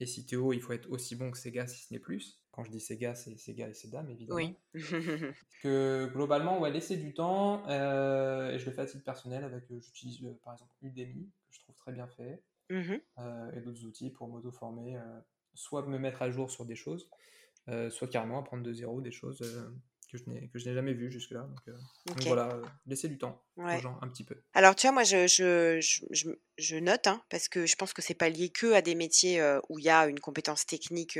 [0.00, 2.42] et CTO, il faut être aussi bon que ses gars, si ce n'est plus.
[2.50, 4.36] Quand je dis ses gars, c'est ses gars et ses dames, évidemment.
[4.36, 4.56] Oui.
[5.62, 7.64] que globalement, on va laisser du temps.
[7.68, 11.76] et je le fais à titre personnel avec, j'utilise par exemple Udemy, que je trouve
[11.76, 12.42] très bien fait.
[12.70, 13.00] Mmh
[13.54, 14.98] et d'autres outils pour m'auto-former,
[15.54, 17.08] soit me mettre à jour sur des choses,
[17.68, 19.42] euh, soit carrément apprendre de zéro des choses
[20.14, 21.40] euh, que je n'ai jamais vu jusque-là.
[21.40, 24.36] Donc, euh, voilà, euh, laisser du temps aux gens un petit peu.
[24.52, 25.80] Alors tu vois, moi je, je,
[26.10, 26.28] je,
[26.58, 29.42] je note hein, parce que je pense que c'est pas lié que à des métiers
[29.70, 31.18] où il y a une compétence technique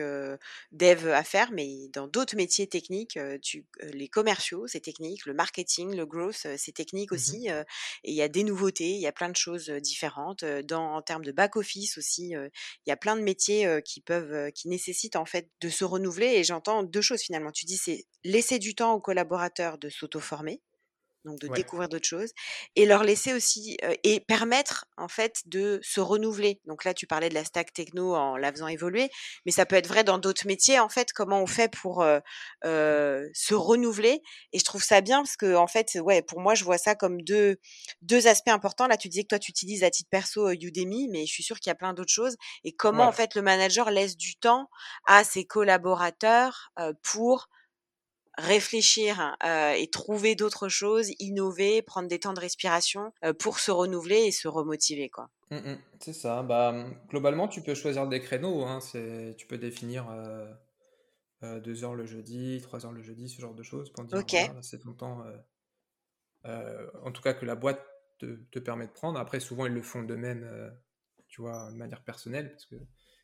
[0.70, 5.96] dev à faire, mais dans d'autres métiers techniques, tu, les commerciaux c'est technique, le marketing,
[5.96, 7.64] le growth c'est technique mmh aussi, et
[8.04, 10.44] il y a des nouveautés, il y a plein de choses différentes.
[10.44, 12.50] Dans, en termes de back office aussi, il
[12.86, 16.34] y a plein de métiers qui peuvent, qui nécessitent en fait de se renouveler.
[16.34, 17.50] Et j'entends deux choses finalement.
[17.50, 20.62] Tu dis c'est laisser du temps aux collaborateurs de s'auto-former,
[21.24, 22.30] donc de découvrir d'autres choses,
[22.76, 26.60] et leur laisser aussi et permettre en fait de se renouveler.
[26.66, 29.10] Donc là, tu parlais de la stack techno en la faisant évoluer,
[29.44, 31.12] mais ça peut être vrai dans d'autres métiers en fait.
[31.12, 32.06] Comment on fait pour
[32.62, 34.22] se renouveler
[34.52, 36.94] Et je trouve ça bien parce que en fait, ouais, pour moi, je vois ça
[36.94, 37.56] comme deux
[38.02, 38.86] deux aspects importants.
[38.86, 41.58] Là, tu disais que toi, tu utilises à titre perso Udemy, mais je suis sûre
[41.58, 42.36] qu'il y a plein d'autres choses.
[42.62, 44.68] Et comment en fait le manager laisse du temps
[45.08, 46.70] à ses collaborateurs
[47.02, 47.48] pour
[48.36, 54.32] réfléchir et trouver d'autres choses, innover, prendre des temps de respiration pour se renouveler et
[54.32, 55.08] se remotiver.
[55.08, 55.30] quoi.
[55.50, 56.42] Mmh c'est ça.
[56.42, 58.64] Bah, mmh, globalement, tu peux choisir des créneaux.
[58.64, 58.80] Hein.
[59.38, 60.06] Tu peux définir
[61.42, 64.22] deux heures le jeudi, trois heures le jeudi, ce genre de choses pour dire
[64.62, 65.24] c'est ton temps.
[66.44, 67.84] en tout cas, que la boîte
[68.18, 69.18] te, te, permet de prendre.
[69.18, 70.72] Après, souvent, ils le font d'eux-mêmes,
[71.28, 72.76] tu vois, de manière personnelle, parce que,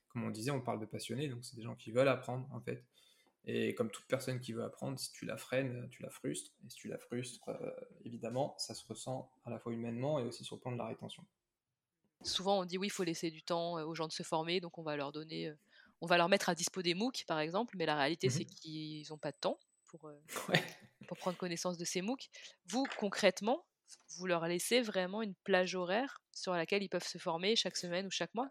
[0.09, 2.61] comme on disait, on parle de passionnés, donc c'est des gens qui veulent apprendre, en
[2.61, 2.85] fait.
[3.45, 6.53] Et comme toute personne qui veut apprendre, si tu la freines, tu la frustres.
[6.65, 7.71] Et si tu la frustres, euh,
[8.05, 10.87] évidemment, ça se ressent à la fois humainement et aussi sur le plan de la
[10.87, 11.25] rétention.
[12.23, 14.61] Souvent, on dit oui, il faut laisser du temps euh, aux gens de se former,
[14.61, 15.59] donc on va leur donner, euh,
[16.01, 18.55] on va leur mettre à dispo des MOOC, par exemple, mais la réalité, c'est mmh
[18.61, 20.09] qu'ils n'ont pas de temps pour,
[21.09, 22.29] pour prendre connaissance de ces MOOC.
[22.67, 23.67] Vous, concrètement,
[24.19, 28.07] vous leur laissez vraiment une plage horaire sur laquelle ils peuvent se former chaque semaine
[28.07, 28.51] ou chaque mois?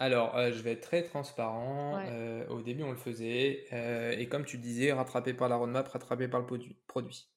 [0.00, 1.98] Alors, euh, je vais être très transparent.
[2.06, 3.66] Euh, au début, on le faisait.
[3.72, 6.46] Euh, et comme tu disais, rattrapé par la roadmap, rattrapé par le
[6.86, 7.28] produit.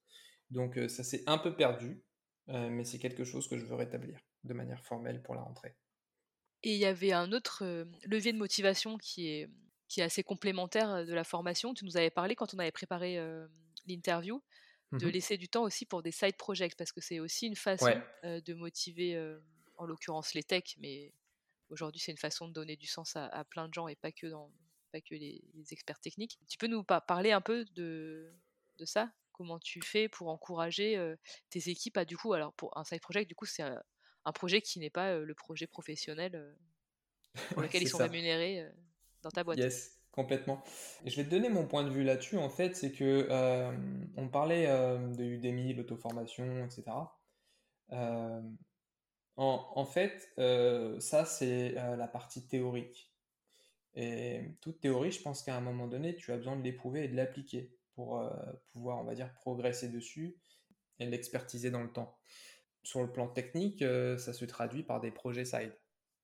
[0.51, 2.03] Donc, ça s'est un peu perdu.
[2.47, 5.75] mais c'est quelque chose que je veux rétablir de manière formelle pour la rentrée.
[6.63, 7.63] Et il y avait un autre
[8.03, 9.49] levier de motivation qui est,
[9.87, 11.73] qui est assez complémentaire de la formation.
[11.73, 13.17] Tu nous avais parlé quand on avait préparé
[13.87, 14.43] l'interview
[14.91, 17.55] de mmh laisser du temps aussi pour des side projects parce que c'est aussi une
[17.55, 19.17] façon de motiver,
[19.77, 21.13] en l'occurrence les techs, mais
[21.71, 24.27] Aujourd'hui, c'est une façon de donner du sens à, plein de gens et pas que,
[24.27, 24.51] dans,
[24.91, 25.41] pas que les,
[25.71, 26.37] experts techniques.
[26.49, 28.33] Tu peux nous parler un peu de,
[28.77, 29.09] de ça?
[29.31, 30.99] Comment tu fais pour encourager
[31.49, 33.81] tes équipes à, du coup, alors pour un side project, du coup, c'est un,
[34.33, 36.55] projet qui n'est pas le projet professionnel
[37.53, 38.69] pour lequel ils sont rémunérés
[39.21, 39.57] dans ta boîte?
[39.57, 40.61] Yes, complètement.
[41.05, 43.27] Et je vais te donner mon point de vue là-dessus, en fait, c'est que
[44.17, 46.83] on parlait de Udemy, l'auto-formation, etc.
[49.37, 53.11] En, fait, euh, ça, c'est euh, la partie théorique.
[53.95, 57.07] Et toute théorie, je pense qu'à un moment donné, tu as besoin de l'éprouver et
[57.07, 58.29] de l'appliquer pour euh,
[58.71, 60.37] pouvoir, on va dire, progresser dessus
[60.99, 62.17] et l'expertiser dans le temps.
[62.83, 63.83] Sur le plan technique,
[64.17, 65.75] ça se traduit par des projets side,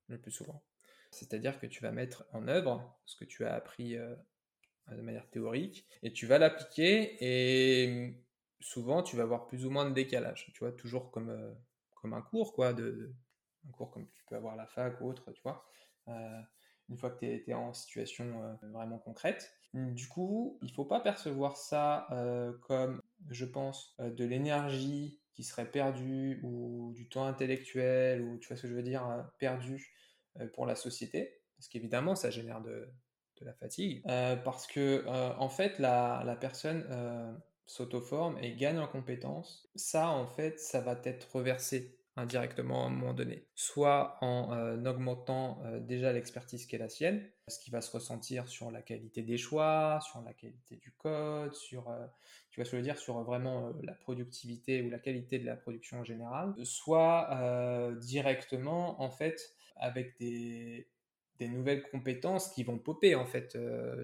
[0.08, 0.64] le plus souvent.
[1.12, 5.86] C'est-à-dire que tu vas mettre en œuvre ce que tu as appris de manière théorique
[6.02, 8.16] et tu vas l'appliquer et
[8.60, 10.52] souvent tu vas avoir plus ou moins de décalage.
[10.54, 11.56] Tu vois, toujours comme
[12.14, 13.14] un cours, quoi, de,
[13.68, 15.66] un cours comme tu peux avoir à la fac ou autre, tu vois.
[16.08, 16.42] Euh,
[16.90, 19.52] une fois que tu es, en situation euh, vraiment concrète.
[19.74, 25.70] Du coup, il faut pas percevoir ça euh, comme, je pense, de l'énergie qui serait
[25.70, 29.94] perdue ou du temps intellectuel ou tu vois ce que je veux dire, perdu
[30.54, 31.42] pour la société.
[31.58, 32.90] Parce qu'évidemment, ça génère de,
[33.42, 34.02] de la fatigue.
[34.44, 36.88] parce que, en fait, la, la personne
[37.68, 42.90] s'auto-forme et gagne en compétences, ça, en fait, ça va être reversé indirectement à un
[42.90, 43.46] moment donné.
[43.56, 47.92] Soit en euh, augmentant euh, déjà l'expertise qui est la sienne, ce qui va se
[47.92, 52.06] ressentir sur la qualité des choix, sur la qualité du code, sur, euh,
[52.52, 56.54] tu vas dire, sur vraiment la productivité ou la qualité de la production en général.
[56.64, 57.30] Soit
[58.02, 60.88] directement, en fait, avec des
[61.40, 63.58] nouvelles compétences qui vont popper en fait.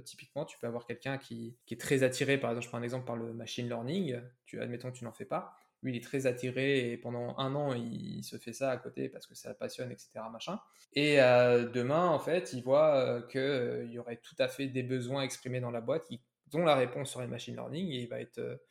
[0.05, 3.05] Typiquement, tu peux avoir quelqu'un qui, est très attiré, par exemple, je prends un exemple
[3.05, 6.25] par le machine learning, tu, admettons que tu n'en fais pas, lui il est très
[6.25, 9.91] attiré et pendant un an il, se fait ça à côté parce que ça passionne,
[9.91, 10.11] etc.
[10.31, 10.59] Machin.
[10.93, 14.83] Et euh, demain, en fait, il voit euh, qu'il y aurait tout à fait des
[14.83, 16.09] besoins exprimés dans la boîte
[16.47, 18.61] dont la réponse serait machine learning et il va être,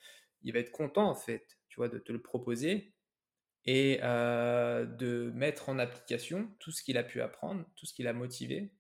[0.43, 2.93] il va être content en fait, tu vois, de te le proposer
[3.65, 8.07] et euh, de mettre en application tout ce qu'il a pu apprendre, tout ce qu'il
[8.07, 8.73] a motivé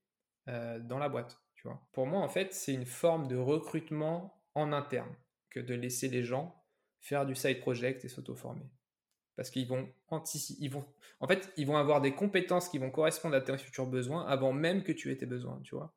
[0.48, 1.40] euh, dans la boîte.
[1.54, 1.80] Tu vois.
[1.92, 5.14] Pour moi, en fait, c'est une forme de recrutement en interne
[5.50, 6.61] que de laisser les gens
[7.02, 8.64] faire du side project et s'auto-former.
[9.36, 10.84] Parce qu'ils vont anticiper, ils vont,
[11.20, 14.52] en fait, ils vont avoir des compétences qui vont correspondre à tes futurs besoins avant
[14.52, 15.94] même que tu aies tes besoins, tu vois.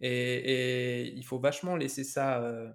[0.00, 2.72] Et, il faut vachement laisser ça, euh,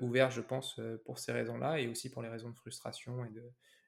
[0.00, 3.42] ouvert, je pense, pour ces raisons-là et aussi pour les raisons de frustration et de,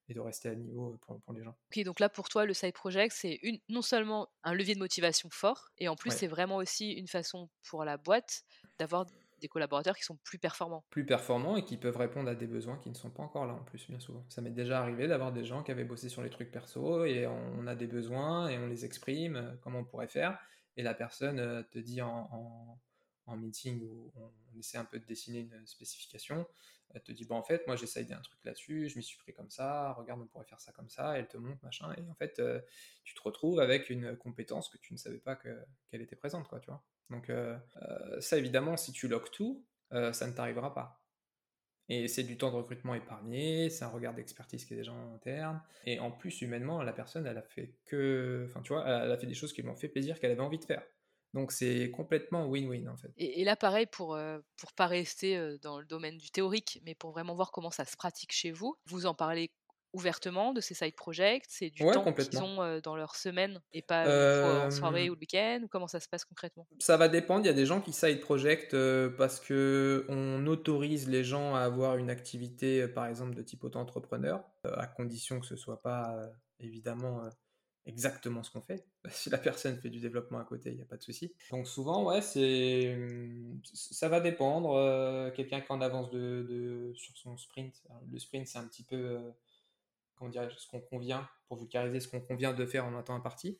[0.08, 1.56] et de rester à niveau pour, pour, les gens.
[1.70, 5.30] Ok, donc là pour toi, le side project, c'est non seulement un levier de motivation
[5.30, 8.44] fort, et en plus c'est vraiment aussi une façon pour la boîte
[8.78, 9.06] d'avoir
[9.40, 10.84] des collaborateurs qui sont plus performants.
[10.90, 13.54] Plus performants et qui peuvent répondre à des besoins qui ne sont pas encore là
[13.54, 14.24] en plus, bien souvent.
[14.28, 17.26] Ça m'est déjà arrivé d'avoir des gens qui avaient bossé sur les trucs perso et
[17.26, 20.38] on a des besoins et on les exprime, euh, comment on pourrait faire,
[20.76, 22.78] et la personne euh, te dit en,
[23.26, 26.46] en, meeting où on essaie un peu de dessiner une spécification,
[26.94, 29.32] elle te dit, bon, en fait, moi j'essaye d'un truc là-dessus, je m'y suis pris
[29.32, 32.14] comme ça, regarde, on pourrait faire ça comme ça, elle te montre, machin, et en
[32.14, 32.60] fait, euh,
[33.02, 36.60] tu te retrouves avec une compétence que tu ne savais pas qu'elle était présente, quoi,
[36.60, 36.82] tu vois.
[37.10, 41.00] Donc euh, euh, ça évidemment, si tu loques tout, euh, ça ne t'arrivera pas.
[41.90, 45.14] Et c'est du temps de recrutement épargné, c'est un regard d'expertise qui est déjà en
[45.14, 45.60] interne.
[45.84, 48.46] Et en plus, humainement, la personne, elle a fait que.
[48.48, 50.58] Enfin, tu vois, elle a fait des choses qui m'ont fait plaisir, qu'elle avait envie
[50.58, 50.82] de faire.
[51.34, 53.12] Donc c'est complètement win-win en fait.
[53.18, 57.10] Et, là, pareil, pour ne pour pas rester dans le domaine du théorique, mais pour
[57.10, 59.50] vraiment voir comment ça se pratique chez vous, vous en parlez
[59.94, 61.44] ouvertement de ces side projects?
[61.48, 65.60] C'est du temps qu'ils ont dans leur semaine et pas en soirée ou le week-end
[65.64, 66.66] ou Comment ça se passe concrètement?
[66.78, 67.44] Ça va dépendre.
[67.44, 68.76] Il y a des gens qui side project
[69.16, 74.44] parce que on autorise les gens à avoir une activité, par exemple, de type auto-entrepreneur,
[74.64, 76.14] à condition que ce soit pas
[76.60, 77.22] évidemment
[77.86, 78.86] exactement ce qu'on fait.
[79.10, 81.34] Si la personne fait du développement à côté, il n'y a pas de souci.
[81.50, 85.32] Donc souvent, ouais, c'est mmh, ça va dépendre.
[85.34, 87.82] Quelqu'un qui en avance de, sur son sprint.
[88.10, 89.18] Le sprint, c'est un petit peu
[90.32, 93.58] ce qu'on convient, pour vulgariser ce qu'on convient de faire en un temps imparti.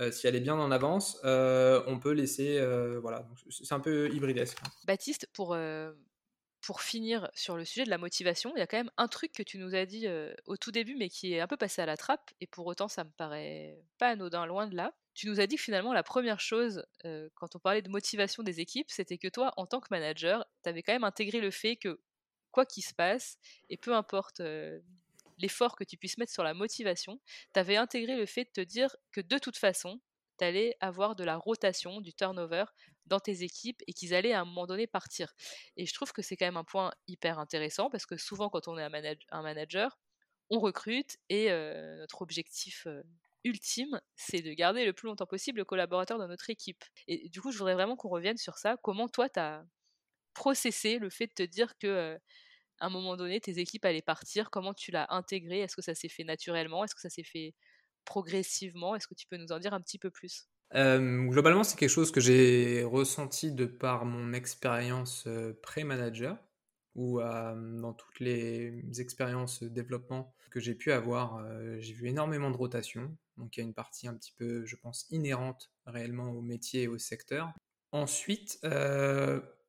[0.00, 2.58] Euh, si elle est bien en avance, euh, on peut laisser.
[2.58, 4.58] Euh, voilà, c'est un peu hybridesque.
[4.86, 5.56] Baptiste, pour,
[6.60, 9.32] pour finir sur le sujet de la motivation, il y a quand même un truc
[9.32, 10.06] que tu nous as dit
[10.46, 12.88] au tout début, mais qui est un peu passé à la trappe, et pour autant,
[12.88, 14.92] ça me paraît pas anodin, loin de là.
[15.14, 16.84] Tu nous as dit que finalement, la première chose,
[17.34, 20.70] quand on parlait de motivation des équipes, c'était que toi, en tant que manager, tu
[20.70, 22.00] avais quand même intégré le fait que
[22.50, 23.38] quoi qu'il se passe,
[23.68, 24.42] et peu importe
[25.42, 27.20] l'effort que tu puisses mettre sur la motivation,
[27.52, 30.00] tu avais intégré le fait de te dire que de toute façon,
[30.38, 32.64] tu allais avoir de la rotation, du turnover
[33.06, 35.34] dans tes équipes et qu'ils allaient à un moment donné partir.
[35.76, 38.68] Et je trouve que c'est quand même un point hyper intéressant parce que souvent quand
[38.68, 39.98] on est un, manager,
[40.50, 41.50] on recrute et
[41.98, 42.86] notre objectif
[43.44, 46.84] ultime, c'est de garder le plus longtemps possible le collaborateur dans notre équipe.
[47.08, 48.76] Et du coup, je voudrais vraiment qu'on revienne sur ça.
[48.82, 49.64] Comment toi, tu as
[50.34, 52.18] processé le fait de te dire que
[52.86, 54.50] un moment donné, tes équipes allaient partir.
[54.50, 55.60] Comment tu l'as intégré?
[55.60, 56.84] Est-ce que ça s'est fait naturellement?
[56.84, 57.54] Est-ce que ça s'est fait
[58.04, 58.94] progressivement?
[58.96, 60.48] Est-ce que tu peux nous en dire un petit peu plus?
[60.74, 65.28] Globalement, c'est quelque chose que j'ai ressenti de par mon expérience
[65.62, 66.38] pré-manager
[66.94, 71.42] ou dans toutes les expériences développement que j'ai pu avoir,
[71.78, 73.16] j'ai vu énormément de rotation.
[73.38, 76.82] Donc il y a une partie un petit peu, je pense, inhérente réellement au métier
[76.82, 77.52] et au secteur.
[77.90, 78.58] Ensuite,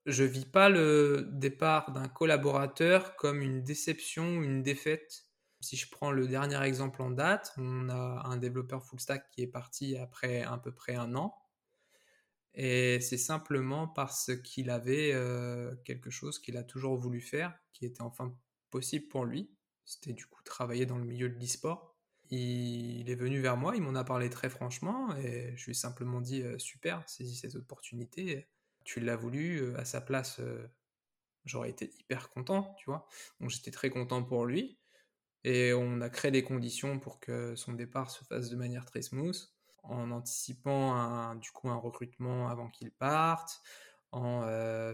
[0.06, 5.26] je vis pas le départ d'un collaborateur comme une déception une défaite.
[5.62, 9.44] Si je prends le dernier exemple en date, on a un développeur full stack qui
[9.44, 11.34] est parti après à peu près un an.
[12.56, 17.86] Et c'est simplement parce qu'il avait euh, quelque chose qu'il a toujours voulu faire, qui
[17.86, 18.36] était enfin
[18.70, 19.50] possible pour lui.
[19.86, 21.98] C'était du coup travailler dans le milieu de l'e-sport.
[22.30, 25.76] Il est venu vers moi, il m'en a parlé très franchement et je lui ai
[25.76, 28.48] simplement dit euh, super, saisis cette opportunité
[28.84, 30.42] tu l'as voulu, à sa place,
[31.46, 33.08] j'aurais été hyper content, tu vois.
[33.40, 34.80] Donc j'étais très content pour lui.
[35.44, 39.02] Et on a créé des conditions pour que son départ se fasse de manière très
[39.02, 39.38] smooth,
[39.84, 43.62] en anticipant un, du coup un recrutement avant qu'il parte,
[44.12, 44.44] en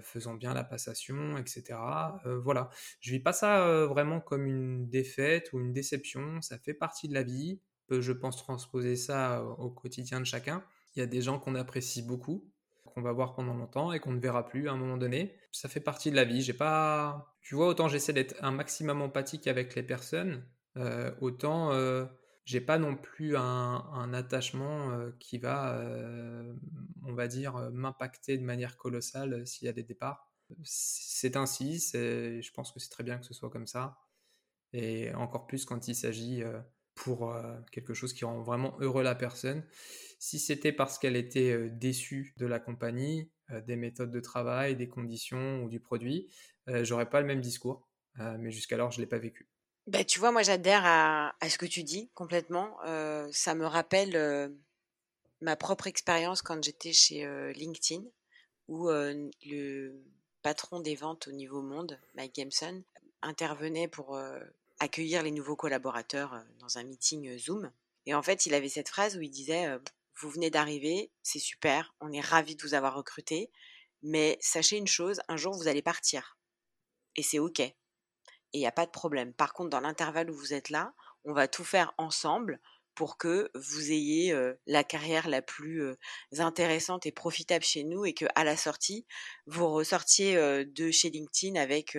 [0.02, 1.78] faisant bien la passation, etc.
[2.42, 2.70] voilà,
[3.00, 7.14] je vis pas ça vraiment comme une défaite ou une déception, ça fait partie de
[7.14, 7.62] la vie.
[7.92, 10.64] Je pense transposer ça au quotidien de chacun.
[10.96, 12.50] Il y a des gens qu'on apprécie beaucoup,
[13.00, 15.36] qu'on va voir pendant longtemps et qu'on ne verra plus à un moment donné.
[15.52, 16.42] Ça fait partie de la vie.
[16.42, 20.44] J'ai pas, tu vois, autant j'essaie d'être un maximum empathique avec les personnes,
[20.78, 22.06] euh, autant euh,
[22.46, 25.82] j'ai pas non plus un, attachement euh, qui va,
[27.06, 30.32] on va dire, m'impacter de manière colossale s'il y a des départs.
[30.64, 31.80] C'est ainsi.
[31.94, 33.98] Je pense que c'est très bien que ce soit comme ça.
[34.74, 36.44] Et encore plus quand il s'agit
[36.96, 37.36] pour
[37.72, 39.64] quelque chose qui rend vraiment heureux la personne.
[40.20, 43.32] Si c'était parce qu'elle était déçue de la compagnie,
[43.66, 46.28] des méthodes de travail, des conditions ou du produit,
[46.68, 47.88] j'aurais pas le même discours.
[48.18, 49.48] mais jusqu'alors, je l'ai pas vécu.
[49.88, 52.78] Bah, tu vois, moi j'adhère à, ce que tu dis complètement.
[53.32, 54.54] ça me rappelle
[55.42, 58.04] ma propre expérience quand j'étais chez LinkedIn,
[58.68, 60.04] où le
[60.42, 62.84] patron des ventes au niveau monde, Mike Gameson,
[63.22, 64.20] intervenait pour
[64.80, 67.72] accueillir les nouveaux collaborateurs dans un meeting Zoom.
[68.06, 69.68] Et en fait, il avait cette phrase où il disait
[70.20, 73.52] vous venez d'arriver, c'est super, on est ravis de vous avoir recruté,
[74.02, 76.38] mais sachez une chose, un jour vous allez partir.
[77.16, 77.60] Et c'est OK.
[77.60, 77.74] Et
[78.54, 79.34] il n'y a pas de problème.
[79.34, 80.94] Par contre, dans l'intervalle où vous êtes là,
[81.24, 82.60] on va tout faire ensemble
[82.96, 85.96] pour que vous ayez la carrière la plus
[86.38, 89.06] intéressante et profitable chez nous et que à la sortie,
[89.46, 91.98] vous ressortiez de chez LinkedIn avec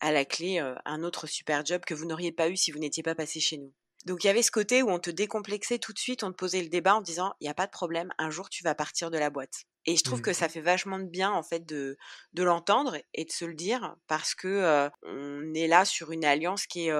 [0.00, 3.02] à la clé un autre super job que vous n'auriez pas eu si vous n'étiez
[3.02, 3.74] pas passé chez nous.
[4.06, 6.36] Donc il y avait ce côté où on te décomplexait tout de suite, on te
[6.36, 8.74] posait le débat en disant il n'y a pas de problème, un jour tu vas
[8.74, 9.62] partir de la boîte.
[9.84, 10.22] Et je trouve Mmh.
[10.22, 11.96] que ça fait vachement de bien en fait de,
[12.34, 16.66] de l'entendre et de se le dire parce que on est là sur une alliance
[16.66, 16.92] qui est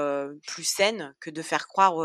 [0.48, 2.00] plus saine que de faire croire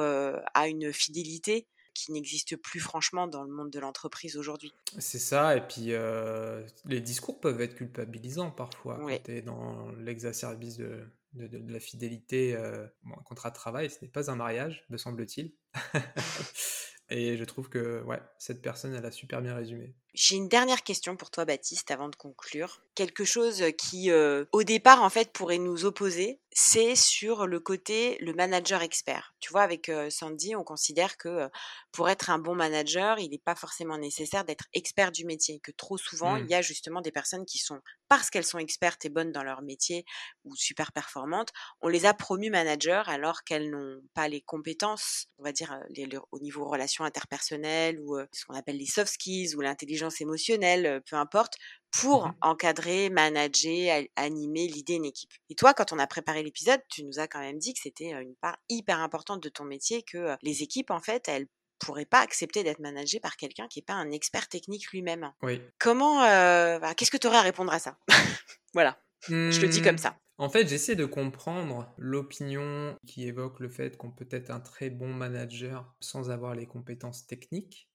[0.53, 4.71] à une fidélité qui n'existe plus franchement dans le monde de l'entreprise aujourd'hui.
[4.99, 9.13] C'est ça, et puis euh, les discours peuvent être culpabilisants parfois Oui.
[9.17, 11.03] quand tu es dans l'exacerbis de,
[11.37, 12.55] de, la fidélité.
[12.55, 15.53] euh, un contrat de travail, ce n'est pas un mariage, me semble-t-il.
[17.09, 19.95] et je trouve que ouais, cette personne, elle a super bien résumé.
[20.19, 22.81] J'ai une dernière question pour toi, Baptiste, avant de conclure.
[22.95, 28.17] Quelque chose qui, euh, au départ, en fait, pourrait nous opposer, c'est sur le côté
[28.19, 29.35] le manager expert.
[29.39, 31.49] Tu vois, avec euh, Sandy, on considère que euh,
[31.91, 35.59] pour être un bon manager, il n'est pas forcément nécessaire d'être expert du métier.
[35.59, 39.05] Que trop souvent, il y a justement des personnes qui sont, parce qu'elles sont expertes
[39.05, 40.03] et bonnes dans leur métier
[40.45, 41.51] ou super performantes,
[41.81, 45.79] on les a promues managers alors qu'elles n'ont pas les compétences, on va dire, euh,
[45.89, 50.06] les- au niveau relations interpersonnelles ou euh, ce qu'on appelle les soft skills ou l'intelligence
[50.21, 51.55] émotionnelle, peu importe,
[51.91, 52.37] pour Mhm.
[52.41, 55.31] encadrer, manager, animer, l'idée une équipe.
[55.49, 58.11] Et toi, quand on a préparé l'épisode, tu nous as quand même dit que c'était
[58.11, 61.47] une part hyper importante de ton métier, que les équipes, en fait, elles
[61.79, 65.31] pourraient pas accepter d'être managées par quelqu'un qui n'est pas un expert technique lui-même.
[65.41, 65.71] Oui.
[65.79, 67.97] Comment, euh, qu'est-ce que tu aurais à répondre à ça?
[68.73, 69.01] Voilà,
[69.49, 70.17] je le dis comme Hmm, ça.
[70.37, 74.89] En fait, j'essaie de comprendre l'opinion qui évoque le fait qu'on peut être un très
[74.89, 77.89] bon manager sans avoir les compétences techniques,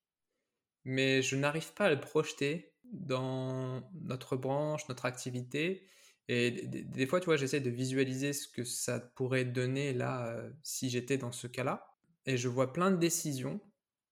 [0.85, 5.87] mais je n'arrive pas à le projeter dans notre branche, notre activité.
[6.29, 10.51] Et des, fois, tu vois, j'essaie de visualiser ce que ça pourrait donner là euh,
[10.63, 11.87] si j'étais dans ce cas-là.
[12.27, 13.61] Et je vois plein de décisions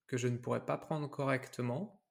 [0.06, 2.02] que je ne pourrais pas prendre correctement.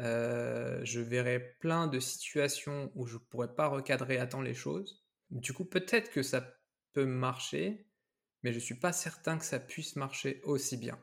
[0.00, 4.54] Euh, je verrais plein de situations où je ne pourrais pas recadrer à temps les
[4.54, 5.06] choses.
[5.30, 6.46] Du coup, peut-être que ça
[6.92, 7.88] peut marcher,
[8.42, 10.98] mais je ne suis pas certain que ça puisse marcher aussi bien.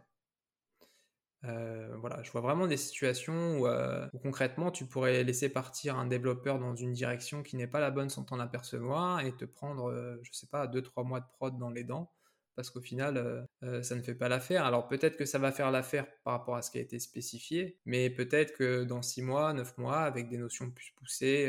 [1.46, 5.98] Euh, voilà, je vois vraiment des situations où, euh, où concrètement tu pourrais laisser partir
[5.98, 9.44] un développeur dans une direction qui n'est pas la bonne sans t'en apercevoir et te
[9.44, 12.14] prendre, euh, je sais pas, 2-3 mois de prod dans les dents
[12.56, 13.18] parce qu'au final
[13.64, 14.64] euh, ça ne fait pas l'affaire.
[14.64, 17.80] Alors peut-être que ça va faire l'affaire par rapport à ce qui a été spécifié,
[17.86, 21.48] mais peut-être que dans 6 mois, 9 mois, avec des notions plus poussées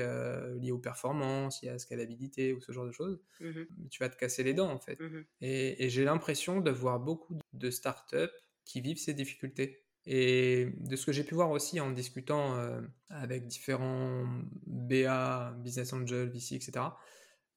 [0.61, 4.09] liées aux performances, liées à la scalabilité ou ce genre de choses, Mhm, tu vas
[4.09, 4.99] te casser les dents en fait.
[4.99, 5.25] mhm.
[5.41, 8.31] Et, et j'ai l'impression de voir beaucoup de startups
[8.65, 9.84] qui vivent ces difficultés.
[10.07, 14.27] Et de ce que j'ai pu voir aussi en discutant euh, avec différents
[14.67, 16.73] BA, Business Angel, VC, etc.,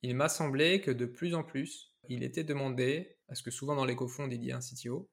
[0.01, 3.85] il m'a semblé que de plus en plus, il était demandé, parce que souvent dans
[3.85, 5.09] les cofonds, il y a un CTO,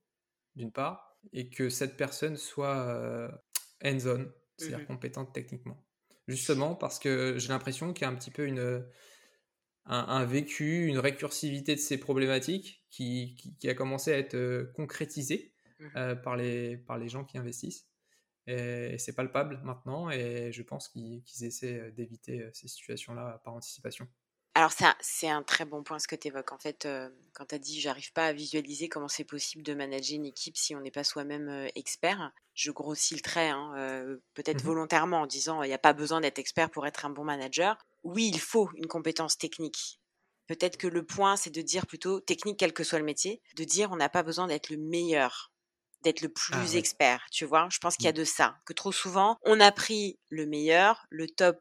[0.55, 3.29] d'une part, et que cette personne soit euh,
[3.83, 4.87] hands-on, c'est-à-dire Mhm.
[4.87, 5.85] compétente techniquement.
[6.29, 8.87] Justement parce que j'ai l'impression qu'il y a un petit peu une,
[9.87, 14.35] un, un vécu, une récursivité de ces problématiques qui, qui, qui a commencé à être
[14.35, 15.54] euh, concrétisée
[15.97, 17.87] Euh, par, les, par les gens qui investissent.
[18.47, 23.55] Et, c'est palpable maintenant, et je pense qu'ils essaient euh, d'éviter euh, ces situations-là par
[23.55, 24.07] anticipation.
[24.57, 26.53] Alors ça, c'est un très bon point ce que tu évoques.
[26.53, 29.75] En fait, euh, quand tu as dit j'arrive pas à visualiser comment c'est possible de
[29.75, 33.73] manager une équipe si on n'est pas soi-même euh, expert, je grossis le trait, hein,
[33.77, 34.67] euh, peut-être Mhm.
[34.69, 37.85] volontairement en disant il n'y a pas besoin d'être expert pour être un bon manager.
[38.05, 40.01] Oui, il faut une compétence technique.
[40.47, 43.65] Peut-être que le point, c'est de dire plutôt technique, quel que soit le métier, de
[43.65, 45.53] dire on n'a pas besoin d'être le meilleur,
[46.05, 46.85] d'être le plus Ah oui.
[46.85, 47.69] expert, tu vois?
[47.73, 48.15] Je pense qu'il y a Mm.
[48.15, 51.59] de ça, que trop souvent, on a pris le meilleur, le top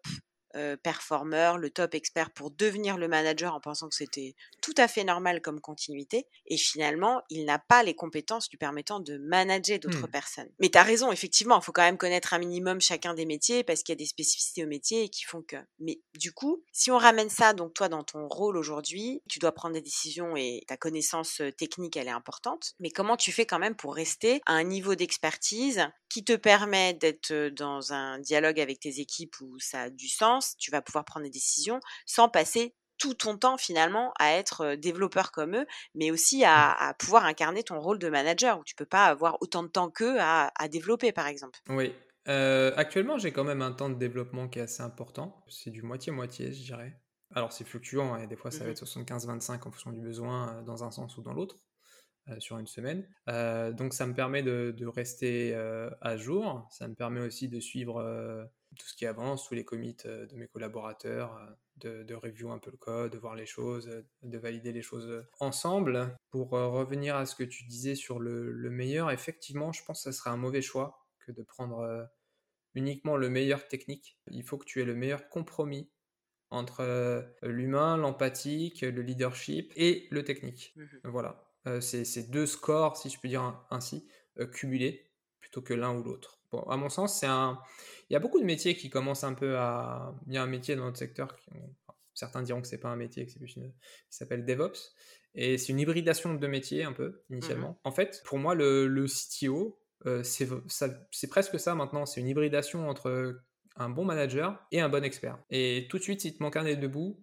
[0.56, 4.88] euh, performeur, le top expert pour devenir le manager en pensant que c'était tout à
[4.88, 6.28] fait normal comme continuité.
[6.48, 10.12] Et finalement, il n'a pas les compétences lui permettant de manager d'autres Hmm.
[10.12, 10.50] personnes.
[10.60, 13.64] Mais tu as raison, effectivement, il faut quand même connaître un minimum chacun des métiers
[13.64, 15.58] parce qu'il y a des spécificités au métier qui font que.
[15.80, 19.52] Mais du coup, si on ramène ça, donc toi, dans ton rôle aujourd'hui, tu dois
[19.52, 22.74] prendre des décisions et ta connaissance euh, technique, elle est importante.
[22.80, 26.94] Mais comment tu fais quand même pour rester à un niveau d'expertise qui te permet
[26.94, 31.06] d'être dans un dialogue avec tes équipes où ça a du sens, tu vas pouvoir
[31.06, 36.12] prendre des décisions sans passer tout ton temps finalement à être développeur comme eux, mais
[36.12, 39.64] aussi à, à pouvoir incarner ton rôle de manager où tu peux pas avoir autant
[39.64, 41.60] de temps qu'eux à, à développer par exemple.
[41.70, 41.94] Oui.
[42.28, 45.44] Euh, actuellement, j'ai quand même un temps de développement qui est assez important.
[45.50, 47.00] C'est du moitié-moitié, je dirais.
[47.36, 48.72] Alors, c'est fluctuant, et des fois, ça va Mhm.
[48.72, 51.58] être 75-25 en fonction du besoin, dans un sens ou dans l'autre,
[52.40, 53.08] sur une semaine.
[53.30, 56.68] Euh, donc, ça me permet de, de rester euh, à jour.
[56.72, 58.46] Ça me permet aussi de suivre euh,
[58.78, 61.40] tout ce qui avance, tous les commits de mes collaborateurs,
[61.78, 66.18] de, review un peu le code, de voir les choses, de valider les choses ensemble.
[66.32, 70.12] Pour revenir à ce que tu disais sur le, le, meilleur, effectivement, je pense que
[70.12, 72.10] ça serait un mauvais choix que de prendre
[72.74, 74.18] uniquement le meilleur technique.
[74.32, 75.88] Il faut que tu aies le meilleur compromis
[76.54, 80.74] entre euh, l'humain, l'empathique, le leadership et le technique.
[80.76, 81.44] Mmh voilà.
[81.68, 84.08] Euh, c'est ces deux scores, si je peux dire ainsi,
[84.40, 85.10] euh, cumulés
[85.40, 86.40] plutôt que l'un ou l'autre.
[86.52, 87.60] Bon, à mon sens, c'est un.
[88.10, 90.14] Il y a beaucoup de métiers qui commencent un peu à.
[90.28, 91.50] Il y a un métier dans notre secteur qui.
[92.14, 93.72] Certains diront que c'est pas un métier, que c'est plus une.
[93.72, 94.94] qui s'appelle DevOps.
[95.36, 97.72] Et c'est une hybridation de deux métiers un peu initialement.
[97.72, 99.80] Mmh en fait, pour moi, le, le CTO,
[100.22, 102.06] c'est presque ça maintenant.
[102.06, 103.42] C'est une hybridation entre
[103.76, 105.40] un bon manager et un bon expert.
[105.50, 107.20] Et tout de suite, si te manque un des deux bouts,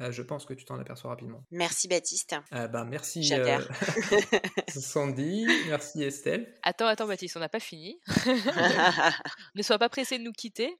[0.00, 1.44] euh, je pense que tu t'en aperçois rapidement.
[1.50, 2.34] Merci Baptiste.
[2.52, 3.60] Euh, bah, merci euh,
[4.68, 6.52] Sandy, merci Estelle.
[6.62, 8.00] Attends, attends Baptiste, on n'a pas fini.
[9.54, 10.76] ne sois pas pressé de nous quitter.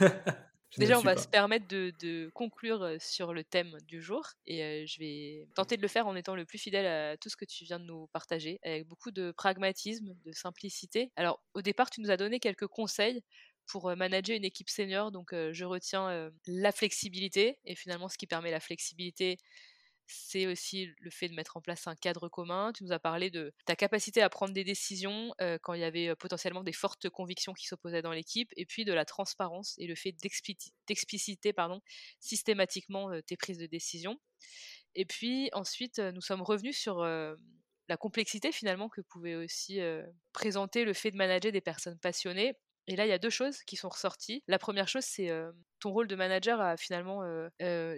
[0.76, 5.48] Déjà, on va se permettre de, conclure sur le thème du jour et je vais
[5.56, 7.80] tenter de le faire en étant le plus fidèle à tout ce que tu viens
[7.80, 11.10] de nous partager, avec beaucoup de pragmatisme, de simplicité.
[11.16, 13.20] Alors, au départ, tu nous as donné quelques conseils
[13.70, 15.12] pour manager une équipe senior.
[15.12, 17.58] Donc, je retiens la flexibilité.
[17.64, 19.38] Et finalement, ce qui permet la flexibilité,
[20.12, 22.72] c'est aussi le fait de mettre en place un cadre commun.
[22.74, 26.16] Tu nous as parlé de ta capacité à prendre des décisions quand il y avait
[26.16, 29.94] potentiellement des fortes convictions qui s'opposaient dans l'équipe, et puis de la transparence et le
[29.94, 31.54] fait d'expliciter
[32.18, 34.20] systématiquement tes prises de décision.
[34.96, 39.78] Et puis ensuite, nous sommes revenus sur la complexité finalement que pouvait aussi
[40.32, 42.54] présenter le fait de manager des personnes passionnées
[42.86, 44.42] et là, il y a deux choses qui sont ressorties.
[44.48, 45.30] La première chose, c'est
[45.78, 47.22] ton rôle de manager à finalement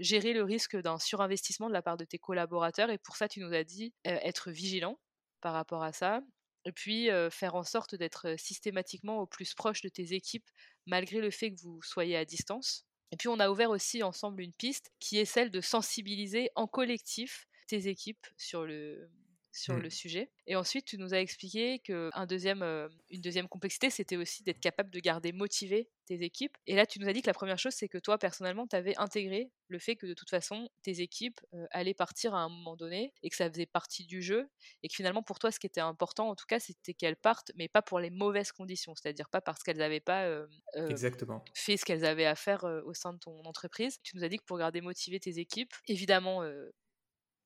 [0.01, 2.91] gérer le risque d'un surinvestissement de la part de tes collaborateurs.
[2.91, 4.99] Et pour ça, tu nous as dit être vigilant
[5.41, 6.21] par rapport à ça.
[6.65, 10.49] Et puis faire en sorte d'être systématiquement au plus proche de tes équipes,
[10.87, 12.85] malgré le fait que vous soyez à distance.
[13.13, 16.67] Et puis on a ouvert aussi ensemble une piste qui est celle de sensibiliser en
[16.67, 19.11] collectif tes équipes sur le,
[19.53, 19.83] sur mmh.
[19.83, 20.31] le sujet.
[20.47, 22.63] Et ensuite, tu nous as expliqué que un deuxième,
[23.11, 26.57] une deuxième complexité, c'était aussi d'être capable de garder motivé tes équipes.
[26.67, 28.75] Et là, tu nous as dit que la première chose, c'est que toi, personnellement, tu
[28.75, 31.41] avais intégré le fait que de toute façon, tes équipes
[31.71, 34.49] allaient partir à un moment donné et que ça faisait partie du jeu.
[34.83, 37.53] Et que finalement, pour toi, ce qui était important, en tout cas, c'était qu'elles partent,
[37.55, 38.95] mais pas pour les mauvaises conditions.
[38.95, 40.29] C'est-à-dire pas parce qu'elles n'avaient pas
[40.75, 41.45] Exactement.
[41.55, 43.99] fait ce qu'elles avaient à faire au sein de ton entreprise.
[44.03, 46.43] Tu nous as dit que pour garder motivé tes équipes, évidemment,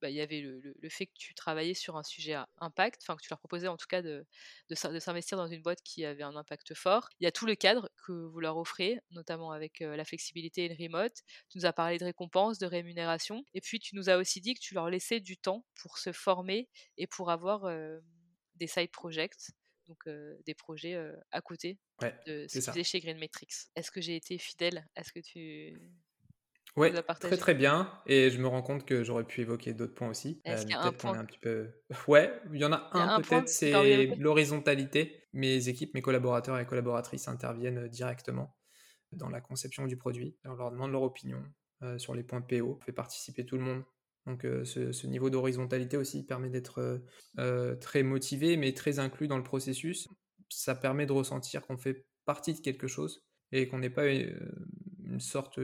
[0.07, 3.17] bah, il y avait le, fait que tu travaillais sur un sujet à impact, enfin
[3.17, 4.25] que tu leur proposais en tout cas de,
[4.69, 7.09] de, s'investir dans une boîte qui avait un impact fort.
[7.19, 10.69] Il y a tout le cadre que vous leur offrez, notamment avec la flexibilité et
[10.69, 11.17] le remote.
[11.49, 14.55] Tu nous as parlé de récompenses, de rémunération, et puis tu nous as aussi dit
[14.55, 17.69] que tu leur laissais du temps pour se former et pour avoir
[18.55, 19.51] des side projects
[19.89, 20.09] donc
[20.45, 20.97] des projets
[21.33, 21.79] à côté
[22.27, 23.49] de ce que tu faisais chez Green Matrix.
[23.75, 25.77] Est-ce que j'ai été fidèle à ce que tu
[26.77, 27.91] Ouais, très très bien.
[28.07, 30.41] Et je me rends compte que j'aurais pu évoquer d'autres points aussi.
[30.45, 31.69] Est-ce qu'il y a un point un petit peu...
[32.09, 33.73] Ouais, il y en a un, peut-être, c'est
[34.19, 35.23] l'horizontalité.
[35.33, 38.57] Mes équipes, mes collaborateurs et collaboratrices interviennent directement
[39.13, 40.37] dans la conception du produit.
[40.45, 41.43] On leur demande leur opinion
[41.83, 43.85] euh, sur les points PO, on fait participer tout le monde.
[44.27, 47.01] Donc euh, ce, niveau d'horizontalité aussi permet d'être
[47.39, 50.09] euh, très motivé, mais très inclus dans le processus.
[50.49, 55.21] Ça permet de ressentir qu'on fait partie de quelque chose et qu'on n'est pas une
[55.21, 55.61] sorte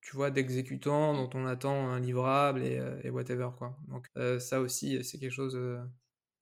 [0.00, 3.76] tu vois, d'exécutants dont on attend un livrable et, euh, whatever, quoi.
[3.88, 5.78] Donc euh, ça aussi, c'est quelque chose euh,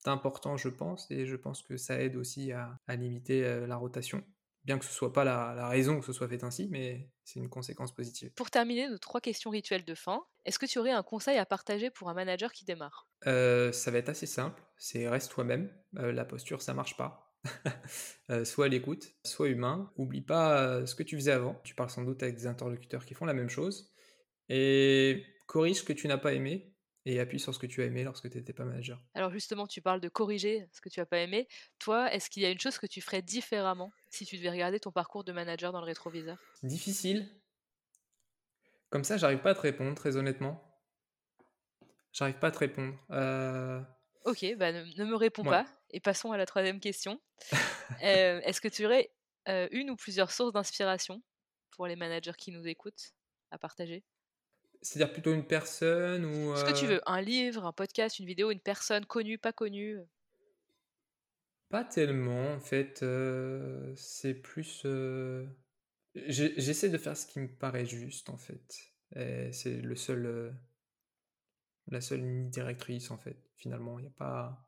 [0.05, 4.23] d'important, je pense, et je pense que ça aide aussi à, limiter la rotation.
[4.65, 7.49] Bien que ce soit pas la, raison que ce soit fait ainsi, mais c'est une
[7.49, 8.31] conséquence positive.
[8.35, 11.45] Pour terminer, nos trois questions rituelles de fin, est-ce que tu aurais un conseil à
[11.45, 13.07] partager pour un manager qui démarre?
[13.23, 15.69] Ça va être assez simple, c'est reste toi-même.
[15.93, 17.28] la posture, ça marche pas.
[18.31, 19.91] Euh, soit à l'écoute, soit humain.
[19.97, 21.59] Oublie pas euh, ce que tu faisais avant.
[21.63, 23.91] Tu parles sans doute avec des interlocuteurs qui font la même chose.
[24.49, 26.75] Et corrige ce que tu n'as pas aimé
[27.05, 29.03] et appuie sur ce que tu as aimé lorsque tu n'étais pas manager.
[29.15, 31.47] Alors justement, tu parles de corriger ce que tu n'as pas aimé.
[31.79, 34.79] Toi, est-ce qu'il y a une chose que tu ferais différemment si tu devais regarder
[34.79, 36.37] ton parcours de manager dans le rétroviseur?
[36.61, 37.27] Difficile.
[38.91, 40.63] Comme ça, j'arrive pas à te répondre, très honnêtement.
[42.11, 42.95] J'arrive pas à te répondre.
[43.11, 43.81] Euh,
[44.25, 45.65] Ok, bah ne, me réponds pas.
[45.91, 47.19] Et passons à la troisième question.
[48.03, 49.09] Euh, est-ce que tu aurais
[49.47, 51.23] euh, une ou plusieurs sources d'inspiration
[51.71, 53.13] pour les managers qui nous écoutent
[53.49, 54.03] à partager?
[54.83, 56.55] C'est-à-dire plutôt une personne ou...
[56.55, 59.51] Ce que tu euh veux, un livre, un podcast, une vidéo, une personne connue, pas
[59.51, 59.97] connue
[61.69, 63.03] Pas tellement, en fait.
[63.95, 64.85] c'est plus...
[66.13, 68.93] J'essaie de faire ce qui me paraît juste, en fait.
[69.51, 70.53] C'est le seul
[71.89, 73.37] la seule ligne directrice en fait.
[73.57, 74.65] Finalement, il n'y a pas.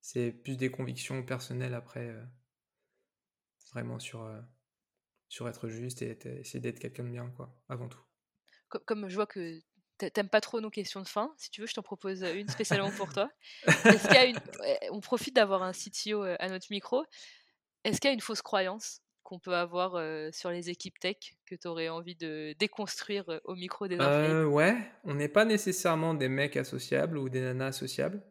[0.00, 2.24] C'est plus des convictions personnelles après, euh,
[3.72, 4.40] vraiment sur, euh,
[5.28, 8.02] sur être juste et essayer d'être quelqu'un de bien, quoi, avant tout.
[8.68, 9.60] Comme je vois que
[9.96, 12.90] t'aimes pas trop nos questions de fin, si tu veux, je t'en propose une spécialement
[12.90, 13.30] pour toi.
[13.66, 14.38] Est-ce qu'il y a une...
[14.90, 17.04] On profite d'avoir un CTO à notre micro.
[17.84, 19.03] Est-ce qu'il y a une fausse croyance?
[19.24, 19.92] Qu'on peut avoir
[20.32, 21.16] sur les équipes tech
[21.46, 26.28] que tu aurais envie de déconstruire au micro des Ouais, on n'est pas nécessairement des
[26.28, 28.22] mecs associables ou des nanas associables.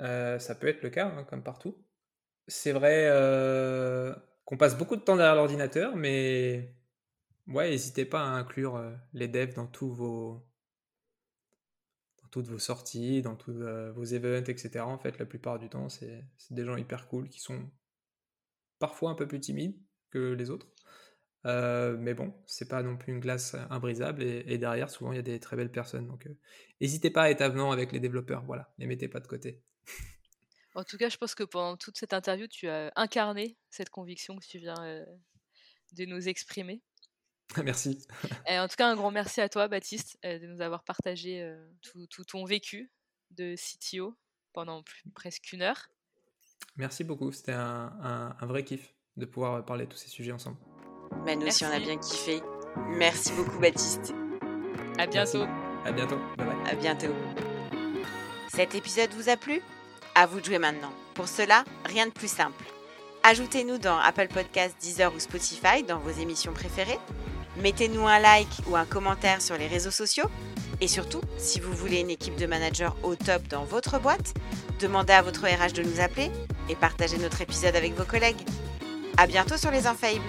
[0.00, 1.76] ça peut être le cas, hein, comme partout.
[2.48, 3.10] C'est vrai
[4.44, 6.74] qu'on passe beaucoup de temps derrière l'ordinateur, mais
[7.46, 10.42] ouais, n'hésitez pas à inclure les devs dans tous vos
[12.22, 13.52] dans toutes vos sorties, dans tous
[13.94, 14.80] vos events, etc.
[14.80, 17.70] En fait, la plupart du temps, c'est des gens hyper cool qui sont
[18.78, 19.76] parfois un peu plus timides
[20.16, 20.66] que les autres.
[21.44, 25.18] Euh, mais bon, c'est pas non plus une glace imbrisable et, derrière, souvent, il y
[25.18, 26.08] a des très belles personnes.
[26.08, 26.28] Donc,
[26.80, 28.44] n'hésitez pas à être avenant avec les développeurs.
[28.44, 29.62] Voilà, ne les mettez pas de côté.
[30.74, 34.36] En tout cas, je pense que pendant toute cette interview, tu as incarné cette conviction
[34.36, 35.06] que tu viens
[35.92, 36.82] de nous exprimer.
[37.64, 38.04] Merci.
[38.48, 41.48] Et en tout cas, un grand merci à toi, Baptiste, de nous avoir partagé
[41.80, 42.90] tout, ton vécu
[43.30, 44.18] de CTO
[44.52, 44.82] pendant
[45.14, 45.90] presque une heure.
[46.74, 50.56] Merci beaucoup, c'était un, vrai kiff de pouvoir parler de tous ces sujets ensemble.
[51.24, 52.40] Mais nous aussi, on a bien kiffé.
[52.88, 54.14] Merci beaucoup, Baptiste.
[54.98, 55.44] À bientôt.
[55.84, 56.18] À bientôt.
[56.36, 56.70] Bye bye.
[56.70, 57.14] À bientôt.
[58.48, 59.62] Cet épisode vous a plu?
[60.14, 60.92] À vous de jouer maintenant.
[61.14, 62.64] Pour cela, rien de plus simple.
[63.22, 66.98] Ajoutez-nous dans Apple Podcasts, Deezer ou Spotify dans vos émissions préférées.
[67.62, 70.28] Mettez-nous un like ou un commentaire sur les réseaux sociaux.
[70.80, 74.34] Et surtout, si vous voulez une équipe de managers au top dans votre boîte,
[74.78, 76.30] demandez à votre RH de nous appeler
[76.68, 78.44] et partagez notre épisode avec vos collègues.
[79.18, 80.24] À bientôt sur les Infaillibles.